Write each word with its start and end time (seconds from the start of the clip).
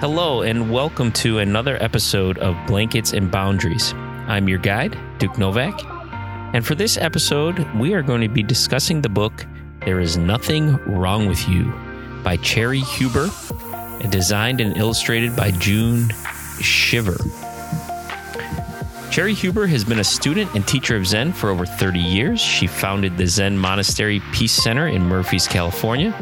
Hello, 0.00 0.42
and 0.42 0.70
welcome 0.70 1.12
to 1.12 1.38
another 1.38 1.80
episode 1.82 2.36
of 2.38 2.56
Blankets 2.66 3.12
and 3.12 3.30
Boundaries. 3.30 3.94
I'm 4.26 4.48
your 4.48 4.58
guide, 4.58 4.98
Duke 5.18 5.38
Novak. 5.38 5.80
And 6.52 6.66
for 6.66 6.74
this 6.74 6.98
episode, 6.98 7.58
we 7.76 7.94
are 7.94 8.02
going 8.02 8.20
to 8.20 8.28
be 8.28 8.42
discussing 8.42 9.00
the 9.00 9.08
book 9.08 9.46
There 9.84 10.00
Is 10.00 10.16
Nothing 10.16 10.76
Wrong 10.86 11.28
with 11.28 11.48
You 11.48 11.72
by 12.22 12.36
Cheri 12.38 12.80
Huber, 12.80 13.30
designed 14.10 14.60
and 14.60 14.76
illustrated 14.76 15.36
by 15.36 15.52
June 15.52 16.10
Shiver. 16.60 17.16
Cheri 19.14 19.32
Huber 19.32 19.68
has 19.68 19.84
been 19.84 20.00
a 20.00 20.04
student 20.04 20.52
and 20.56 20.66
teacher 20.66 20.96
of 20.96 21.06
Zen 21.06 21.32
for 21.32 21.48
over 21.48 21.64
30 21.64 22.00
years. 22.00 22.40
She 22.40 22.66
founded 22.66 23.16
the 23.16 23.28
Zen 23.28 23.56
Monastery 23.56 24.20
Peace 24.32 24.50
Center 24.50 24.88
in 24.88 25.06
Murphys, 25.06 25.46
California, 25.46 26.12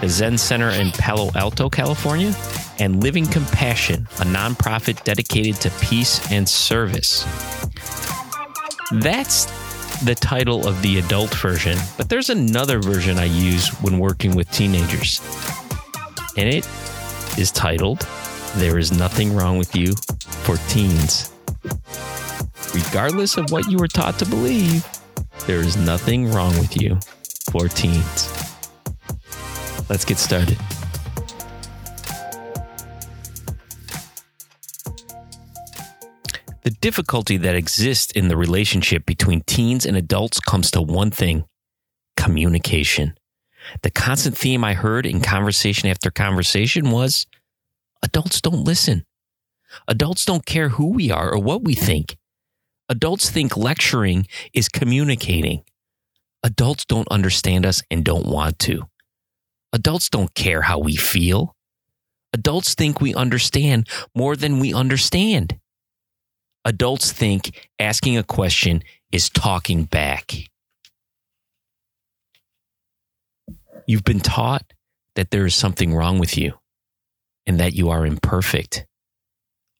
the 0.00 0.08
Zen 0.08 0.36
Center 0.36 0.70
in 0.70 0.90
Palo 0.90 1.30
Alto, 1.36 1.70
California, 1.70 2.34
and 2.80 3.00
Living 3.04 3.24
Compassion, 3.24 4.08
a 4.18 4.24
nonprofit 4.24 5.04
dedicated 5.04 5.60
to 5.60 5.70
peace 5.80 6.28
and 6.32 6.48
service. 6.48 7.22
That's 8.94 9.44
the 10.02 10.16
title 10.16 10.66
of 10.66 10.82
the 10.82 10.98
adult 10.98 11.32
version, 11.32 11.78
but 11.96 12.08
there's 12.08 12.30
another 12.30 12.80
version 12.80 13.16
I 13.16 13.26
use 13.26 13.68
when 13.80 14.00
working 14.00 14.34
with 14.34 14.50
teenagers. 14.50 15.20
And 16.36 16.48
it 16.48 16.68
is 17.38 17.52
titled 17.52 18.04
There 18.56 18.76
is 18.76 18.90
Nothing 18.90 19.36
Wrong 19.36 19.56
with 19.56 19.76
You 19.76 19.94
for 20.42 20.56
Teens. 20.66 21.30
Regardless 22.74 23.36
of 23.36 23.50
what 23.50 23.68
you 23.68 23.78
were 23.78 23.88
taught 23.88 24.18
to 24.20 24.26
believe, 24.26 24.86
there 25.46 25.58
is 25.58 25.76
nothing 25.76 26.30
wrong 26.30 26.56
with 26.58 26.80
you 26.80 26.98
for 27.50 27.66
teens. 27.66 28.32
Let's 29.88 30.04
get 30.04 30.18
started. 30.18 30.56
The 36.62 36.70
difficulty 36.80 37.38
that 37.38 37.56
exists 37.56 38.12
in 38.12 38.28
the 38.28 38.36
relationship 38.36 39.04
between 39.04 39.40
teens 39.40 39.84
and 39.84 39.96
adults 39.96 40.38
comes 40.38 40.70
to 40.72 40.82
one 40.82 41.10
thing 41.10 41.44
communication. 42.16 43.18
The 43.82 43.90
constant 43.90 44.36
theme 44.36 44.62
I 44.62 44.74
heard 44.74 45.06
in 45.06 45.20
conversation 45.22 45.88
after 45.88 46.10
conversation 46.10 46.90
was 46.92 47.26
adults 48.02 48.40
don't 48.40 48.62
listen. 48.62 49.04
Adults 49.88 50.24
don't 50.24 50.46
care 50.46 50.68
who 50.68 50.90
we 50.92 51.10
are 51.10 51.32
or 51.32 51.38
what 51.38 51.62
we 51.64 51.74
think. 51.74 52.16
Adults 52.90 53.30
think 53.30 53.56
lecturing 53.56 54.26
is 54.52 54.68
communicating. 54.68 55.62
Adults 56.42 56.84
don't 56.84 57.06
understand 57.08 57.64
us 57.64 57.84
and 57.88 58.04
don't 58.04 58.26
want 58.26 58.58
to. 58.58 58.82
Adults 59.72 60.08
don't 60.08 60.34
care 60.34 60.62
how 60.62 60.80
we 60.80 60.96
feel. 60.96 61.54
Adults 62.32 62.74
think 62.74 63.00
we 63.00 63.14
understand 63.14 63.88
more 64.12 64.34
than 64.34 64.58
we 64.58 64.74
understand. 64.74 65.60
Adults 66.64 67.12
think 67.12 67.68
asking 67.78 68.18
a 68.18 68.24
question 68.24 68.82
is 69.12 69.30
talking 69.30 69.84
back. 69.84 70.34
You've 73.86 74.04
been 74.04 74.18
taught 74.18 74.72
that 75.14 75.30
there 75.30 75.46
is 75.46 75.54
something 75.54 75.94
wrong 75.94 76.18
with 76.18 76.36
you 76.36 76.54
and 77.46 77.60
that 77.60 77.72
you 77.72 77.90
are 77.90 78.04
imperfect, 78.04 78.84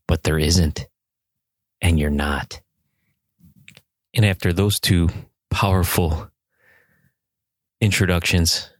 but 0.06 0.22
there 0.22 0.38
isn't, 0.38 0.86
and 1.80 1.98
you're 1.98 2.08
not. 2.08 2.60
And 4.14 4.24
after 4.24 4.52
those 4.52 4.80
two 4.80 5.08
powerful 5.50 6.30
introductions, 7.80 8.70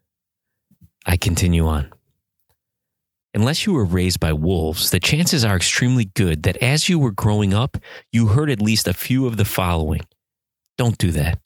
I 1.06 1.16
continue 1.16 1.66
on. 1.66 1.92
Unless 3.32 3.64
you 3.64 3.72
were 3.72 3.84
raised 3.84 4.18
by 4.18 4.32
wolves, 4.32 4.90
the 4.90 4.98
chances 4.98 5.44
are 5.44 5.54
extremely 5.54 6.06
good 6.06 6.42
that 6.42 6.56
as 6.56 6.88
you 6.88 6.98
were 6.98 7.12
growing 7.12 7.54
up, 7.54 7.76
you 8.10 8.28
heard 8.28 8.50
at 8.50 8.60
least 8.60 8.88
a 8.88 8.92
few 8.92 9.26
of 9.26 9.36
the 9.36 9.44
following. 9.44 10.00
Don't 10.76 10.98
do 10.98 11.12
that. 11.12 11.38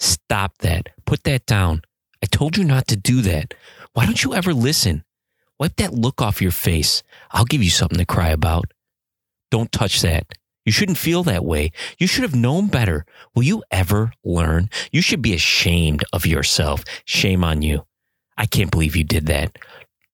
Stop 0.00 0.58
that. 0.58 0.88
Put 1.06 1.22
that 1.24 1.46
down. 1.46 1.82
I 2.22 2.26
told 2.26 2.56
you 2.56 2.64
not 2.64 2.88
to 2.88 2.96
do 2.96 3.22
that. 3.22 3.54
Why 3.92 4.04
don't 4.04 4.22
you 4.22 4.34
ever 4.34 4.52
listen? 4.52 5.04
Wipe 5.60 5.76
that 5.76 5.92
look 5.92 6.20
off 6.20 6.42
your 6.42 6.50
face. 6.50 7.02
I'll 7.30 7.44
give 7.44 7.62
you 7.62 7.70
something 7.70 7.98
to 7.98 8.06
cry 8.06 8.28
about. 8.30 8.72
Don't 9.50 9.70
touch 9.70 10.02
that. 10.02 10.26
You 10.68 10.72
shouldn't 10.72 10.98
feel 10.98 11.22
that 11.22 11.46
way. 11.46 11.72
You 11.96 12.06
should 12.06 12.24
have 12.24 12.34
known 12.34 12.66
better. 12.66 13.06
Will 13.34 13.42
you 13.42 13.62
ever 13.70 14.12
learn? 14.22 14.68
You 14.92 15.00
should 15.00 15.22
be 15.22 15.32
ashamed 15.32 16.04
of 16.12 16.26
yourself. 16.26 16.84
Shame 17.06 17.42
on 17.42 17.62
you. 17.62 17.86
I 18.36 18.44
can't 18.44 18.70
believe 18.70 18.94
you 18.94 19.02
did 19.02 19.24
that. 19.28 19.56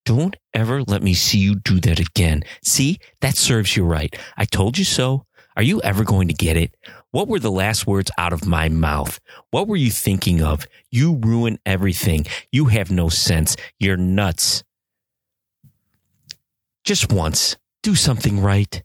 Don't 0.04 0.36
ever 0.54 0.84
let 0.84 1.02
me 1.02 1.12
see 1.12 1.38
you 1.38 1.56
do 1.56 1.80
that 1.80 1.98
again. 1.98 2.44
See, 2.62 3.00
that 3.20 3.36
serves 3.36 3.76
you 3.76 3.84
right. 3.84 4.16
I 4.36 4.44
told 4.44 4.78
you 4.78 4.84
so. 4.84 5.24
Are 5.56 5.62
you 5.64 5.80
ever 5.82 6.04
going 6.04 6.28
to 6.28 6.34
get 6.34 6.56
it? 6.56 6.72
What 7.10 7.26
were 7.26 7.40
the 7.40 7.50
last 7.50 7.88
words 7.88 8.12
out 8.16 8.32
of 8.32 8.46
my 8.46 8.68
mouth? 8.68 9.18
What 9.50 9.66
were 9.66 9.74
you 9.74 9.90
thinking 9.90 10.40
of? 10.40 10.68
You 10.88 11.16
ruin 11.16 11.58
everything. 11.66 12.26
You 12.52 12.66
have 12.66 12.92
no 12.92 13.08
sense. 13.08 13.56
You're 13.80 13.96
nuts. 13.96 14.62
Just 16.84 17.12
once, 17.12 17.56
do 17.82 17.96
something 17.96 18.38
right. 18.38 18.84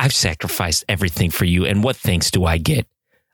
I've 0.00 0.14
sacrificed 0.14 0.86
everything 0.88 1.30
for 1.30 1.44
you, 1.44 1.66
and 1.66 1.84
what 1.84 1.94
thanks 1.94 2.30
do 2.30 2.46
I 2.46 2.56
get? 2.56 2.86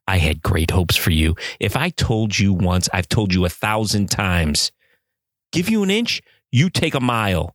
I 0.08 0.18
had 0.18 0.42
great 0.42 0.72
hopes 0.72 0.96
for 0.96 1.12
you. 1.12 1.36
If 1.60 1.76
I 1.76 1.90
told 1.90 2.40
you 2.40 2.52
once, 2.52 2.88
I've 2.92 3.08
told 3.08 3.32
you 3.32 3.44
a 3.44 3.48
thousand 3.48 4.10
times. 4.10 4.72
Give 5.52 5.68
you 5.68 5.84
an 5.84 5.90
inch, 5.90 6.22
you 6.50 6.68
take 6.68 6.96
a 6.96 7.00
mile. 7.00 7.54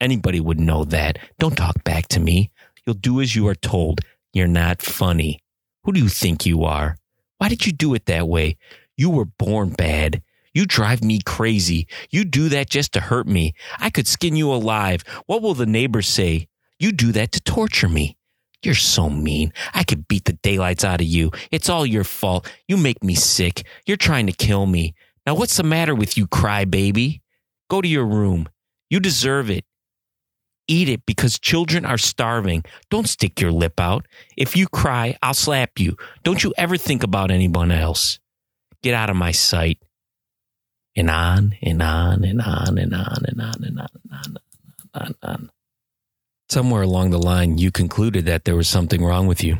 Anybody 0.00 0.40
would 0.40 0.58
know 0.58 0.84
that. 0.84 1.18
Don't 1.38 1.58
talk 1.58 1.84
back 1.84 2.08
to 2.08 2.20
me. 2.20 2.50
You'll 2.86 2.94
do 2.94 3.20
as 3.20 3.36
you 3.36 3.46
are 3.48 3.54
told. 3.54 4.00
You're 4.32 4.46
not 4.46 4.80
funny. 4.80 5.40
Who 5.84 5.92
do 5.92 6.00
you 6.00 6.08
think 6.08 6.46
you 6.46 6.64
are? 6.64 6.96
Why 7.36 7.50
did 7.50 7.66
you 7.66 7.72
do 7.72 7.92
it 7.92 8.06
that 8.06 8.28
way? 8.28 8.56
You 8.96 9.10
were 9.10 9.26
born 9.26 9.74
bad. 9.74 10.22
You 10.54 10.64
drive 10.64 11.04
me 11.04 11.20
crazy. 11.20 11.86
You 12.08 12.24
do 12.24 12.48
that 12.48 12.70
just 12.70 12.92
to 12.94 13.00
hurt 13.00 13.26
me. 13.26 13.52
I 13.78 13.90
could 13.90 14.08
skin 14.08 14.36
you 14.36 14.50
alive. 14.50 15.04
What 15.26 15.42
will 15.42 15.52
the 15.54 15.66
neighbors 15.66 16.08
say? 16.08 16.48
You 16.78 16.92
do 16.92 17.12
that 17.12 17.32
to 17.32 17.40
torture 17.42 17.90
me. 17.90 18.16
You're 18.62 18.74
so 18.74 19.10
mean. 19.10 19.52
I 19.74 19.82
could 19.82 20.06
beat 20.06 20.24
the 20.24 20.34
daylights 20.34 20.84
out 20.84 21.00
of 21.00 21.06
you. 21.06 21.32
It's 21.50 21.68
all 21.68 21.84
your 21.84 22.04
fault. 22.04 22.50
You 22.68 22.76
make 22.76 23.02
me 23.02 23.14
sick. 23.14 23.66
You're 23.86 23.96
trying 23.96 24.26
to 24.26 24.32
kill 24.32 24.66
me. 24.66 24.94
Now, 25.26 25.34
what's 25.34 25.56
the 25.56 25.62
matter 25.62 25.94
with 25.94 26.16
you, 26.16 26.26
crybaby? 26.26 27.20
Go 27.68 27.80
to 27.80 27.88
your 27.88 28.06
room. 28.06 28.48
You 28.90 29.00
deserve 29.00 29.50
it. 29.50 29.64
Eat 30.68 30.88
it 30.88 31.04
because 31.06 31.38
children 31.38 31.84
are 31.84 31.98
starving. 31.98 32.64
Don't 32.88 33.08
stick 33.08 33.40
your 33.40 33.50
lip 33.50 33.80
out. 33.80 34.06
If 34.36 34.56
you 34.56 34.68
cry, 34.68 35.16
I'll 35.22 35.34
slap 35.34 35.78
you. 35.78 35.96
Don't 36.22 36.42
you 36.44 36.54
ever 36.56 36.76
think 36.76 37.02
about 37.02 37.30
anyone 37.30 37.72
else. 37.72 38.20
Get 38.82 38.94
out 38.94 39.10
of 39.10 39.16
my 39.16 39.32
sight. 39.32 39.78
And 40.94 41.10
on 41.10 41.56
and 41.62 41.82
on 41.82 42.24
and 42.24 42.40
on 42.42 42.78
and 42.78 42.94
on 42.94 43.24
and 43.24 43.40
on 43.40 43.64
and 43.64 43.80
on 43.80 43.86
and 43.94 44.10
on 44.12 44.12
and 44.12 44.38
on 44.94 45.06
and 45.06 45.16
on. 45.22 45.50
Somewhere 46.52 46.82
along 46.82 47.08
the 47.08 47.18
line, 47.18 47.56
you 47.56 47.70
concluded 47.70 48.26
that 48.26 48.44
there 48.44 48.56
was 48.56 48.68
something 48.68 49.02
wrong 49.02 49.26
with 49.26 49.42
you. 49.42 49.56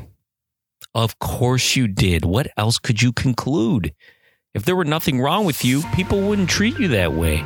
Of 0.94 1.18
course 1.18 1.74
you 1.74 1.88
did. 1.88 2.26
What 2.26 2.48
else 2.58 2.78
could 2.78 3.00
you 3.00 3.14
conclude? 3.14 3.94
If 4.52 4.66
there 4.66 4.76
were 4.76 4.84
nothing 4.84 5.18
wrong 5.18 5.46
with 5.46 5.64
you, 5.64 5.80
people 5.94 6.20
wouldn't 6.20 6.50
treat 6.50 6.78
you 6.78 6.88
that 6.88 7.14
way. 7.14 7.42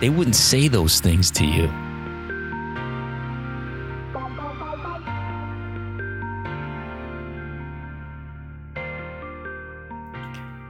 They 0.00 0.10
wouldn't 0.10 0.36
say 0.36 0.68
those 0.68 1.00
things 1.00 1.30
to 1.30 1.46
you. 1.46 1.68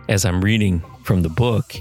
As 0.09 0.25
I'm 0.25 0.45
reading 0.45 0.85
from 1.03 1.23
the 1.23 1.29
book, 1.29 1.75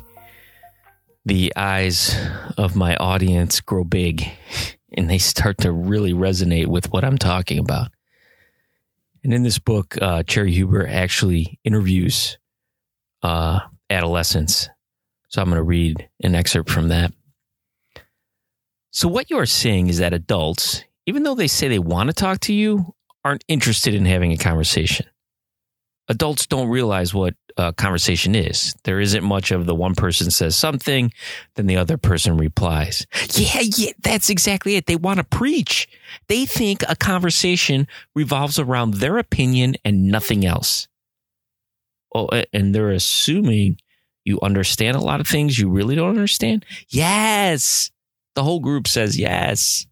the 1.24 1.54
eyes 1.56 2.18
of 2.58 2.76
my 2.76 2.96
audience 2.96 3.62
grow 3.62 3.84
big 3.84 4.28
and 4.94 5.10
they 5.10 5.18
start 5.18 5.58
to 5.60 5.72
really 5.72 6.14
resonate 6.14 6.68
with 6.68 6.92
what 6.92 7.04
I'm 7.04 7.18
talking 7.18 7.60
about. 7.60 7.90
And 9.24 9.34
in 9.34 9.44
this 9.44 9.60
book, 9.60 9.98
uh, 10.02 10.24
Cheri 10.24 10.52
Huber 10.52 10.88
actually 10.88 11.60
interviews 11.64 12.38
uh, 13.24 13.60
adolescents. 13.90 14.70
So 15.30 15.42
I'm 15.42 15.50
going 15.50 15.58
to 15.58 15.64
read 15.64 16.08
an 16.22 16.36
excerpt 16.36 16.70
from 16.70 16.90
that. 16.90 17.12
So, 18.92 19.10
what 19.10 19.30
you 19.30 19.38
are 19.40 19.46
saying 19.46 19.90
is 19.90 19.98
that 19.98 20.14
adults, 20.14 20.84
even 21.06 21.24
though 21.24 21.36
they 21.36 21.48
say 21.48 21.68
they 21.68 21.80
want 21.80 22.10
to 22.10 22.14
talk 22.14 22.40
to 22.42 22.54
you, 22.54 22.96
aren't 23.26 23.44
interested 23.48 23.94
in 23.94 24.06
having 24.06 24.32
a 24.32 24.38
conversation. 24.38 25.08
Adults 26.08 26.46
don't 26.46 26.70
realize 26.70 27.14
what 27.14 27.34
a 27.58 27.74
conversation 27.74 28.36
is. 28.36 28.76
There 28.84 29.00
isn't 29.00 29.24
much 29.24 29.52
of 29.52 29.66
the 29.66 29.76
one 29.76 29.96
person 29.96 30.30
says 30.32 30.56
something, 30.56 31.12
then 31.56 31.68
the 31.68 31.78
other 31.78 31.98
person 31.98 32.38
replies. 32.38 33.06
Yeah, 33.34 33.62
yeah, 33.62 33.92
that's 34.02 34.30
exactly 34.30 34.76
it. 34.76 34.86
They 34.86 34.96
want 34.96 35.18
to 35.18 35.24
preach. 35.24 35.88
They 36.28 36.46
think 36.46 36.84
a 36.88 36.96
conversation 36.96 37.88
revolves 38.14 38.60
around 38.60 38.96
their 38.96 39.18
opinion 39.18 39.76
and 39.86 40.08
nothing 40.08 40.46
else. 40.46 40.88
Oh, 42.14 42.30
and 42.54 42.74
they're 42.74 42.92
assuming 42.92 43.80
you 44.24 44.40
understand 44.42 44.98
a 44.98 45.02
lot 45.02 45.20
of 45.20 45.28
things 45.28 45.60
you 45.60 45.70
really 45.70 45.96
don't 45.96 46.10
understand. 46.10 46.66
Yes. 46.90 47.92
The 48.36 48.44
whole 48.44 48.60
group 48.60 48.88
says 48.88 49.18
yes. 49.18 49.86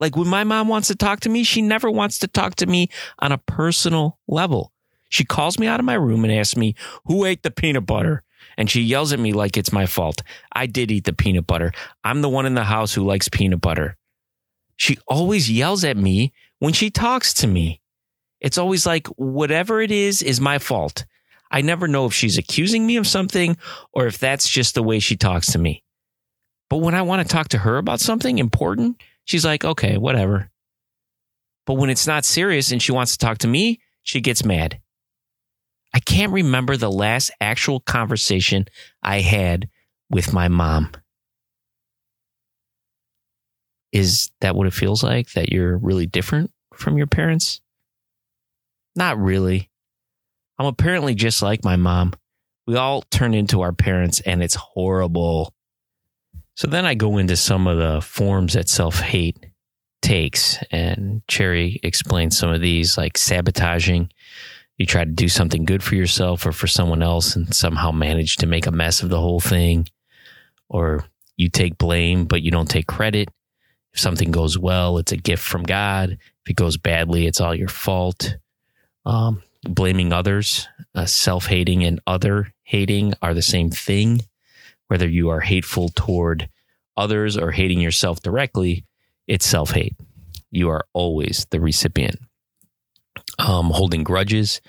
Like 0.00 0.16
when 0.16 0.28
my 0.28 0.44
mom 0.44 0.68
wants 0.68 0.88
to 0.88 0.94
talk 0.94 1.20
to 1.20 1.28
me, 1.28 1.42
she 1.42 1.60
never 1.60 1.90
wants 1.90 2.20
to 2.20 2.28
talk 2.28 2.54
to 2.56 2.66
me 2.66 2.88
on 3.18 3.32
a 3.32 3.38
personal 3.38 4.18
level. 4.28 4.72
She 5.08 5.24
calls 5.24 5.58
me 5.58 5.66
out 5.66 5.80
of 5.80 5.86
my 5.86 5.94
room 5.94 6.24
and 6.24 6.32
asks 6.32 6.56
me, 6.56 6.74
Who 7.06 7.24
ate 7.24 7.42
the 7.42 7.50
peanut 7.50 7.86
butter? 7.86 8.22
And 8.56 8.70
she 8.70 8.82
yells 8.82 9.12
at 9.12 9.20
me 9.20 9.32
like 9.32 9.56
it's 9.56 9.72
my 9.72 9.86
fault. 9.86 10.22
I 10.52 10.66
did 10.66 10.90
eat 10.90 11.04
the 11.04 11.12
peanut 11.12 11.46
butter. 11.46 11.72
I'm 12.04 12.22
the 12.22 12.28
one 12.28 12.46
in 12.46 12.54
the 12.54 12.64
house 12.64 12.92
who 12.92 13.04
likes 13.04 13.28
peanut 13.28 13.60
butter. 13.60 13.96
She 14.76 14.98
always 15.06 15.50
yells 15.50 15.84
at 15.84 15.96
me 15.96 16.32
when 16.58 16.72
she 16.72 16.90
talks 16.90 17.32
to 17.34 17.46
me. 17.46 17.80
It's 18.40 18.58
always 18.58 18.86
like, 18.86 19.06
whatever 19.08 19.80
it 19.80 19.90
is, 19.90 20.22
is 20.22 20.40
my 20.40 20.58
fault. 20.58 21.04
I 21.50 21.62
never 21.62 21.88
know 21.88 22.06
if 22.06 22.14
she's 22.14 22.38
accusing 22.38 22.86
me 22.86 22.96
of 22.96 23.06
something 23.06 23.56
or 23.92 24.06
if 24.06 24.18
that's 24.18 24.48
just 24.48 24.74
the 24.74 24.82
way 24.82 24.98
she 24.98 25.16
talks 25.16 25.52
to 25.52 25.58
me. 25.58 25.82
But 26.68 26.78
when 26.78 26.94
I 26.94 27.02
want 27.02 27.26
to 27.26 27.32
talk 27.32 27.48
to 27.48 27.58
her 27.58 27.78
about 27.78 28.00
something 28.00 28.38
important, 28.38 29.00
she's 29.24 29.44
like, 29.44 29.64
okay, 29.64 29.96
whatever. 29.96 30.50
But 31.66 31.74
when 31.74 31.90
it's 31.90 32.06
not 32.06 32.24
serious 32.24 32.70
and 32.70 32.82
she 32.82 32.92
wants 32.92 33.12
to 33.12 33.18
talk 33.18 33.38
to 33.38 33.48
me, 33.48 33.80
she 34.02 34.20
gets 34.20 34.44
mad. 34.44 34.80
I 35.94 36.00
can't 36.00 36.32
remember 36.32 36.76
the 36.76 36.90
last 36.90 37.30
actual 37.40 37.80
conversation 37.80 38.66
I 39.02 39.20
had 39.20 39.68
with 40.10 40.32
my 40.32 40.48
mom. 40.48 40.92
Is 43.92 44.30
that 44.40 44.54
what 44.54 44.66
it 44.66 44.74
feels 44.74 45.02
like? 45.02 45.32
That 45.32 45.50
you're 45.50 45.78
really 45.78 46.06
different 46.06 46.52
from 46.74 46.98
your 46.98 47.06
parents? 47.06 47.60
Not 48.94 49.18
really. 49.18 49.70
I'm 50.58 50.66
apparently 50.66 51.14
just 51.14 51.40
like 51.40 51.64
my 51.64 51.76
mom. 51.76 52.14
We 52.66 52.76
all 52.76 53.02
turn 53.02 53.32
into 53.32 53.62
our 53.62 53.72
parents 53.72 54.20
and 54.20 54.42
it's 54.42 54.56
horrible. 54.56 55.54
So 56.54 56.66
then 56.66 56.84
I 56.84 56.94
go 56.94 57.16
into 57.16 57.36
some 57.36 57.66
of 57.66 57.78
the 57.78 58.00
forms 58.00 58.54
that 58.54 58.68
self 58.68 59.00
hate 59.00 59.46
takes, 60.02 60.58
and 60.70 61.22
Cheri 61.28 61.80
explains 61.82 62.36
some 62.36 62.50
of 62.50 62.60
these, 62.60 62.98
like 62.98 63.16
sabotaging. 63.16 64.10
You 64.78 64.86
try 64.86 65.04
to 65.04 65.10
do 65.10 65.28
something 65.28 65.64
good 65.64 65.82
for 65.82 65.96
yourself 65.96 66.46
or 66.46 66.52
for 66.52 66.68
someone 66.68 67.02
else 67.02 67.34
and 67.34 67.54
somehow 67.54 67.90
manage 67.90 68.36
to 68.36 68.46
make 68.46 68.66
a 68.66 68.72
mess 68.72 69.02
of 69.02 69.10
the 69.10 69.20
whole 69.20 69.40
thing. 69.40 69.88
Or 70.68 71.04
you 71.36 71.50
take 71.50 71.78
blame, 71.78 72.24
but 72.26 72.42
you 72.42 72.50
don't 72.52 72.70
take 72.70 72.86
credit. 72.86 73.28
If 73.92 74.00
something 74.00 74.30
goes 74.30 74.56
well, 74.56 74.98
it's 74.98 75.12
a 75.12 75.16
gift 75.16 75.44
from 75.44 75.64
God. 75.64 76.10
If 76.10 76.50
it 76.50 76.56
goes 76.56 76.76
badly, 76.76 77.26
it's 77.26 77.40
all 77.40 77.54
your 77.54 77.68
fault. 77.68 78.36
Um, 79.04 79.42
blaming 79.64 80.12
others, 80.12 80.68
uh, 80.94 81.06
self 81.06 81.46
hating, 81.46 81.84
and 81.84 82.00
other 82.06 82.52
hating 82.62 83.14
are 83.22 83.34
the 83.34 83.42
same 83.42 83.70
thing. 83.70 84.20
Whether 84.86 85.08
you 85.08 85.30
are 85.30 85.40
hateful 85.40 85.88
toward 85.88 86.48
others 86.96 87.36
or 87.36 87.50
hating 87.50 87.80
yourself 87.80 88.22
directly, 88.22 88.84
it's 89.26 89.46
self 89.46 89.72
hate. 89.72 89.96
You 90.50 90.68
are 90.70 90.84
always 90.92 91.46
the 91.50 91.60
recipient. 91.60 92.20
Um, 93.38 93.70
holding 93.70 94.02
grudges, 94.02 94.60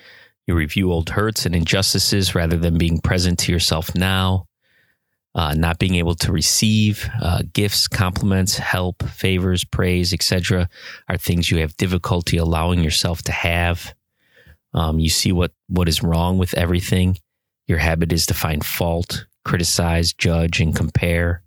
you 0.46 0.54
review 0.54 0.92
old 0.92 1.10
hurts 1.10 1.46
and 1.46 1.54
injustices 1.54 2.34
rather 2.34 2.56
than 2.56 2.78
being 2.78 3.00
present 3.00 3.38
to 3.40 3.52
yourself 3.52 3.94
now. 3.94 4.46
Uh, 5.32 5.54
not 5.54 5.78
being 5.78 5.94
able 5.94 6.16
to 6.16 6.32
receive 6.32 7.08
uh, 7.22 7.42
gifts, 7.52 7.86
compliments, 7.86 8.58
help, 8.58 9.00
favors, 9.04 9.62
praise, 9.62 10.12
etc., 10.12 10.68
are 11.08 11.16
things 11.16 11.48
you 11.48 11.58
have 11.58 11.76
difficulty 11.76 12.36
allowing 12.36 12.82
yourself 12.82 13.22
to 13.22 13.30
have. 13.30 13.94
Um, 14.74 14.98
you 14.98 15.08
see 15.08 15.30
what 15.30 15.52
what 15.68 15.88
is 15.88 16.02
wrong 16.02 16.38
with 16.38 16.54
everything. 16.54 17.16
Your 17.68 17.78
habit 17.78 18.12
is 18.12 18.26
to 18.26 18.34
find 18.34 18.66
fault, 18.66 19.26
criticize, 19.44 20.12
judge, 20.12 20.60
and 20.60 20.74
compare. 20.74 21.42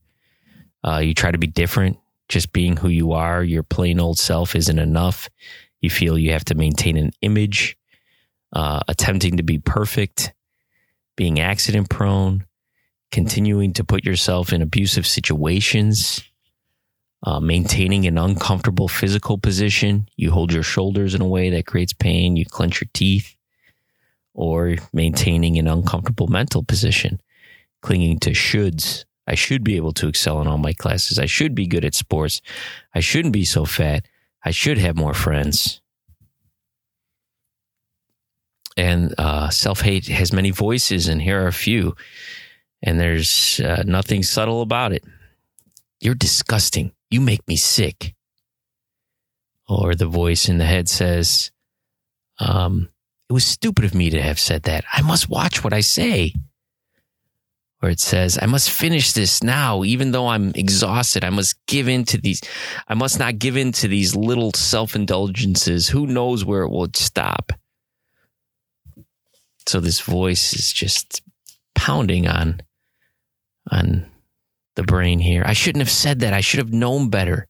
Uh, 0.86 1.00
you 1.00 1.14
try 1.14 1.32
to 1.32 1.38
be 1.38 1.48
different. 1.48 1.98
Just 2.30 2.54
being 2.54 2.78
who 2.78 2.88
you 2.88 3.12
are, 3.12 3.44
your 3.44 3.64
plain 3.64 4.00
old 4.00 4.18
self, 4.18 4.56
isn't 4.56 4.80
enough. 4.80 5.30
You 5.84 5.90
feel 5.90 6.18
you 6.18 6.32
have 6.32 6.46
to 6.46 6.56
maintain 6.56 6.96
an 6.96 7.12
image, 7.22 7.78
uh, 8.54 8.80
attempting 8.88 9.36
to 9.38 9.44
be 9.44 9.60
perfect, 9.60 10.34
being 11.18 11.42
accident 11.42 11.90
prone, 11.90 12.46
continuing 13.12 13.74
to 13.74 13.84
put 13.84 14.06
yourself 14.06 14.54
in 14.54 14.62
abusive 14.62 15.06
situations, 15.06 16.24
uh, 17.24 17.42
maintaining 17.42 18.08
an 18.08 18.18
uncomfortable 18.18 18.88
physical 18.88 19.38
position. 19.38 20.08
You 20.16 20.32
hold 20.32 20.54
your 20.54 20.64
shoulders 20.64 21.16
in 21.16 21.22
a 21.22 21.28
way 21.28 21.50
that 21.50 21.66
creates 21.66 21.92
pain, 21.92 22.38
you 22.38 22.46
clench 22.46 22.80
your 22.80 22.90
teeth, 22.94 23.36
or 24.34 24.78
maintaining 24.94 25.60
an 25.60 25.68
uncomfortable 25.68 26.28
mental 26.28 26.64
position, 26.64 27.22
clinging 27.82 28.20
to 28.20 28.30
shoulds. 28.30 29.04
I 29.28 29.36
should 29.36 29.66
be 29.66 29.76
able 29.76 29.94
to 29.94 30.08
excel 30.08 30.40
in 30.42 30.48
all 30.48 30.58
my 30.58 30.74
classes. 30.74 31.20
I 31.20 31.26
should 31.26 31.54
be 31.54 31.68
good 31.68 31.84
at 31.84 31.94
sports. 31.94 32.42
I 32.96 33.02
shouldn't 33.02 33.34
be 33.34 33.44
so 33.44 33.66
fat. 33.66 34.08
I 34.44 34.52
should 34.52 34.78
have 34.78 34.96
more 34.98 35.14
friends. 35.14 35.82
And 38.76 39.14
uh, 39.18 39.50
self 39.50 39.82
hate 39.82 40.08
has 40.08 40.34
many 40.34 40.50
voices, 40.52 41.08
and 41.08 41.22
here 41.22 41.44
are 41.44 41.48
a 41.48 41.54
few. 41.54 41.96
And 42.82 43.00
there's 43.00 43.60
uh, 43.60 43.84
nothing 43.86 44.24
subtle 44.24 44.62
about 44.62 44.92
it. 44.92 45.04
You're 46.02 46.16
disgusting. 46.16 46.92
You 47.10 47.22
make 47.22 47.48
me 47.48 47.56
sick. 47.56 48.16
Or 49.70 49.96
the 49.96 50.08
voice 50.08 50.50
in 50.50 50.58
the 50.58 50.66
head 50.66 50.90
says, 50.90 51.52
um, 52.40 52.90
It 53.30 53.34
was 53.34 53.46
stupid 53.46 53.86
of 53.86 53.96
me 53.96 54.10
to 54.10 54.22
have 54.22 54.40
said 54.40 54.64
that. 54.64 54.84
I 54.92 55.02
must 55.02 55.30
watch 55.30 55.64
what 55.64 55.72
I 55.74 55.80
say. 55.80 56.34
Or 57.84 57.90
it 57.90 58.00
says, 58.00 58.40
I 58.42 58.46
must 58.46 58.72
finish 58.72 59.12
this 59.12 59.44
now, 59.44 59.84
even 59.84 60.12
though 60.12 60.30
I'm 60.30 60.54
exhausted. 60.56 61.26
I 61.26 61.30
must 61.30 61.58
give 61.66 61.90
in 61.90 62.06
to 62.06 62.18
these, 62.18 62.42
I 62.88 62.94
must 62.94 63.20
not 63.20 63.40
give 63.40 63.58
in 63.58 63.74
to 63.74 63.90
these 63.90 64.16
little 64.16 64.54
self 64.54 64.96
indulgences. 64.96 65.90
Who 65.90 66.08
knows 66.08 66.46
where 66.46 66.62
it 66.62 66.70
will 66.70 66.88
stop? 66.96 67.52
So 69.68 69.82
this 69.82 70.00
voice 70.00 70.54
is 70.54 70.72
just 70.72 71.24
pounding 71.76 72.26
on, 72.26 72.62
on 73.70 74.10
the 74.76 74.84
brain 74.84 75.20
here. 75.20 75.44
I 75.46 75.52
shouldn't 75.52 75.82
have 75.82 75.92
said 75.92 76.22
that. 76.22 76.34
I 76.34 76.40
should 76.40 76.60
have 76.60 76.72
known 76.72 77.10
better. 77.10 77.50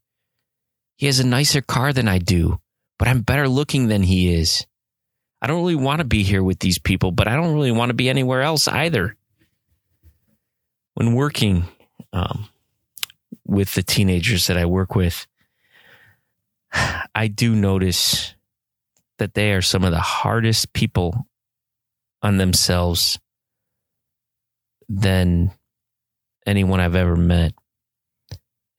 He 0.96 1.06
has 1.06 1.20
a 1.20 1.26
nicer 1.26 1.60
car 1.60 1.92
than 1.92 2.08
I 2.08 2.18
do, 2.18 2.58
but 2.98 3.06
I'm 3.06 3.20
better 3.20 3.48
looking 3.48 3.86
than 3.86 4.02
he 4.02 4.34
is. 4.34 4.66
I 5.40 5.46
don't 5.46 5.60
really 5.60 5.76
want 5.76 6.00
to 6.00 6.04
be 6.04 6.24
here 6.24 6.42
with 6.42 6.58
these 6.58 6.80
people, 6.80 7.12
but 7.12 7.28
I 7.28 7.36
don't 7.36 7.54
really 7.54 7.70
want 7.70 7.90
to 7.90 7.94
be 7.94 8.08
anywhere 8.08 8.42
else 8.42 8.66
either. 8.66 9.14
When 10.94 11.14
working 11.14 11.64
um, 12.12 12.48
with 13.44 13.74
the 13.74 13.82
teenagers 13.82 14.46
that 14.46 14.56
I 14.56 14.64
work 14.64 14.94
with, 14.94 15.26
I 17.14 17.28
do 17.28 17.54
notice 17.54 18.34
that 19.18 19.34
they 19.34 19.52
are 19.52 19.62
some 19.62 19.84
of 19.84 19.92
the 19.92 20.00
hardest 20.00 20.72
people 20.72 21.26
on 22.22 22.36
themselves 22.36 23.18
than 24.88 25.52
anyone 26.46 26.80
I've 26.80 26.96
ever 26.96 27.16
met. 27.16 27.52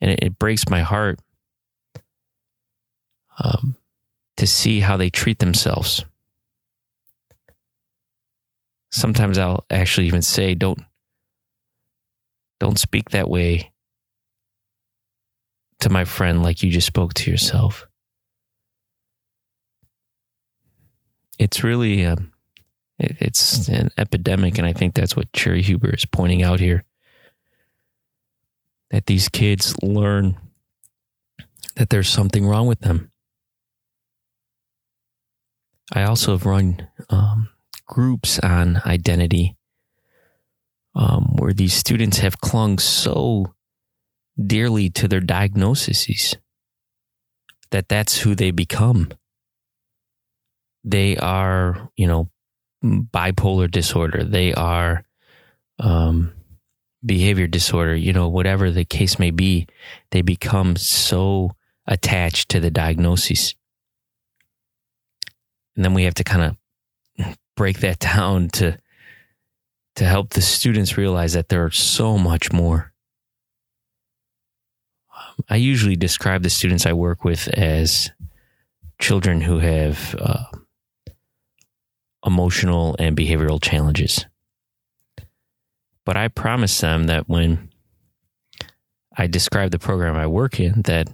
And 0.01 0.11
it, 0.11 0.19
it 0.23 0.39
breaks 0.39 0.69
my 0.69 0.81
heart 0.81 1.19
um, 3.39 3.75
to 4.37 4.47
see 4.47 4.79
how 4.79 4.97
they 4.97 5.09
treat 5.09 5.39
themselves. 5.39 6.05
Sometimes 8.91 9.37
I'll 9.37 9.65
actually 9.69 10.07
even 10.07 10.21
say, 10.21 10.53
don't, 10.55 10.79
don't 12.59 12.79
speak 12.79 13.09
that 13.09 13.29
way 13.29 13.71
to 15.79 15.89
my 15.89 16.05
friend 16.05 16.41
like 16.41 16.63
you 16.63 16.71
just 16.71 16.87
spoke 16.87 17.13
to 17.13 17.31
yourself. 17.31 17.87
It's 21.37 21.63
really, 21.63 22.05
um, 22.05 22.31
it, 22.97 23.17
it's 23.19 23.67
an 23.67 23.89
epidemic. 23.97 24.57
And 24.57 24.65
I 24.65 24.73
think 24.73 24.93
that's 24.93 25.15
what 25.15 25.31
Cheri 25.33 25.61
Huber 25.61 25.93
is 25.93 26.05
pointing 26.05 26.43
out 26.43 26.59
here 26.59 26.83
that 28.91 29.05
these 29.05 29.27
kids 29.27 29.75
learn 29.81 30.37
that 31.75 31.89
there's 31.89 32.09
something 32.09 32.45
wrong 32.47 32.67
with 32.67 32.79
them. 32.79 33.11
I 35.93 36.03
also 36.03 36.31
have 36.31 36.45
run 36.45 36.87
um, 37.09 37.49
groups 37.85 38.39
on 38.39 38.81
identity 38.85 39.55
um, 40.95 41.35
where 41.37 41.53
these 41.53 41.73
students 41.73 42.19
have 42.19 42.41
clung 42.41 42.79
so 42.79 43.53
dearly 44.41 44.89
to 44.89 45.07
their 45.07 45.19
diagnoses 45.19 46.35
that 47.71 47.89
that's 47.89 48.19
who 48.19 48.35
they 48.35 48.51
become. 48.51 49.11
They 50.83 51.17
are, 51.17 51.89
you 51.95 52.07
know, 52.07 52.29
bipolar 52.83 53.69
disorder. 53.69 54.23
They 54.23 54.53
are 54.53 55.03
um, 55.79 56.31
behavior 57.05 57.47
disorder, 57.47 57.95
you 57.95 58.13
know, 58.13 58.27
whatever 58.29 58.71
the 58.71 58.85
case 58.85 59.19
may 59.19 59.31
be, 59.31 59.67
they 60.11 60.21
become 60.21 60.75
so 60.75 61.51
attached 61.87 62.49
to 62.49 62.59
the 62.59 62.71
diagnosis. 62.71 63.55
And 65.75 65.83
then 65.83 65.93
we 65.93 66.03
have 66.03 66.15
to 66.15 66.23
kind 66.23 66.55
of 67.19 67.37
break 67.55 67.79
that 67.79 67.99
down 68.15 68.49
to 68.49 68.77
to 69.95 70.05
help 70.05 70.31
the 70.31 70.41
students 70.41 70.97
realize 70.97 71.33
that 71.33 71.49
there 71.49 71.63
are 71.63 71.71
so 71.71 72.17
much 72.17 72.51
more. 72.51 72.93
I 75.49 75.55
usually 75.55 75.95
describe 75.95 76.43
the 76.43 76.49
students 76.49 76.85
I 76.85 76.93
work 76.93 77.23
with 77.23 77.47
as 77.47 78.11
children 78.99 79.41
who 79.41 79.59
have 79.59 80.15
uh, 80.19 80.45
emotional 82.25 82.95
and 82.99 83.15
behavioral 83.15 83.61
challenges. 83.61 84.25
But 86.05 86.17
I 86.17 86.27
promise 86.27 86.79
them 86.79 87.05
that 87.05 87.27
when 87.27 87.69
I 89.17 89.27
describe 89.27 89.71
the 89.71 89.79
program 89.79 90.15
I 90.15 90.27
work 90.27 90.59
in, 90.59 90.83
that 90.83 91.09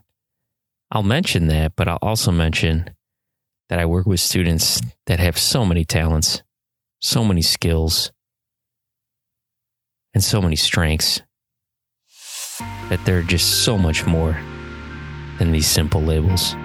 I'll 0.92 1.04
mention 1.04 1.48
that, 1.48 1.76
but 1.76 1.88
I'll 1.88 2.00
also 2.02 2.32
mention 2.32 2.90
that 3.70 3.80
I 3.80 3.86
work 3.86 4.06
with 4.06 4.20
students 4.20 4.82
that 5.06 5.20
have 5.20 5.38
so 5.38 5.66
many 5.66 5.86
talents, 5.86 6.44
so 7.00 7.24
many 7.24 7.42
skills, 7.42 8.12
and 10.14 10.24
so 10.24 10.42
many 10.42 10.56
strengths 10.56 11.22
that 12.90 13.00
they're 13.06 13.24
just 13.24 13.64
so 13.64 13.78
much 13.78 14.06
more 14.06 14.38
than 15.40 15.52
these 15.52 15.68
simple 15.68 16.02
labels. 16.02 16.56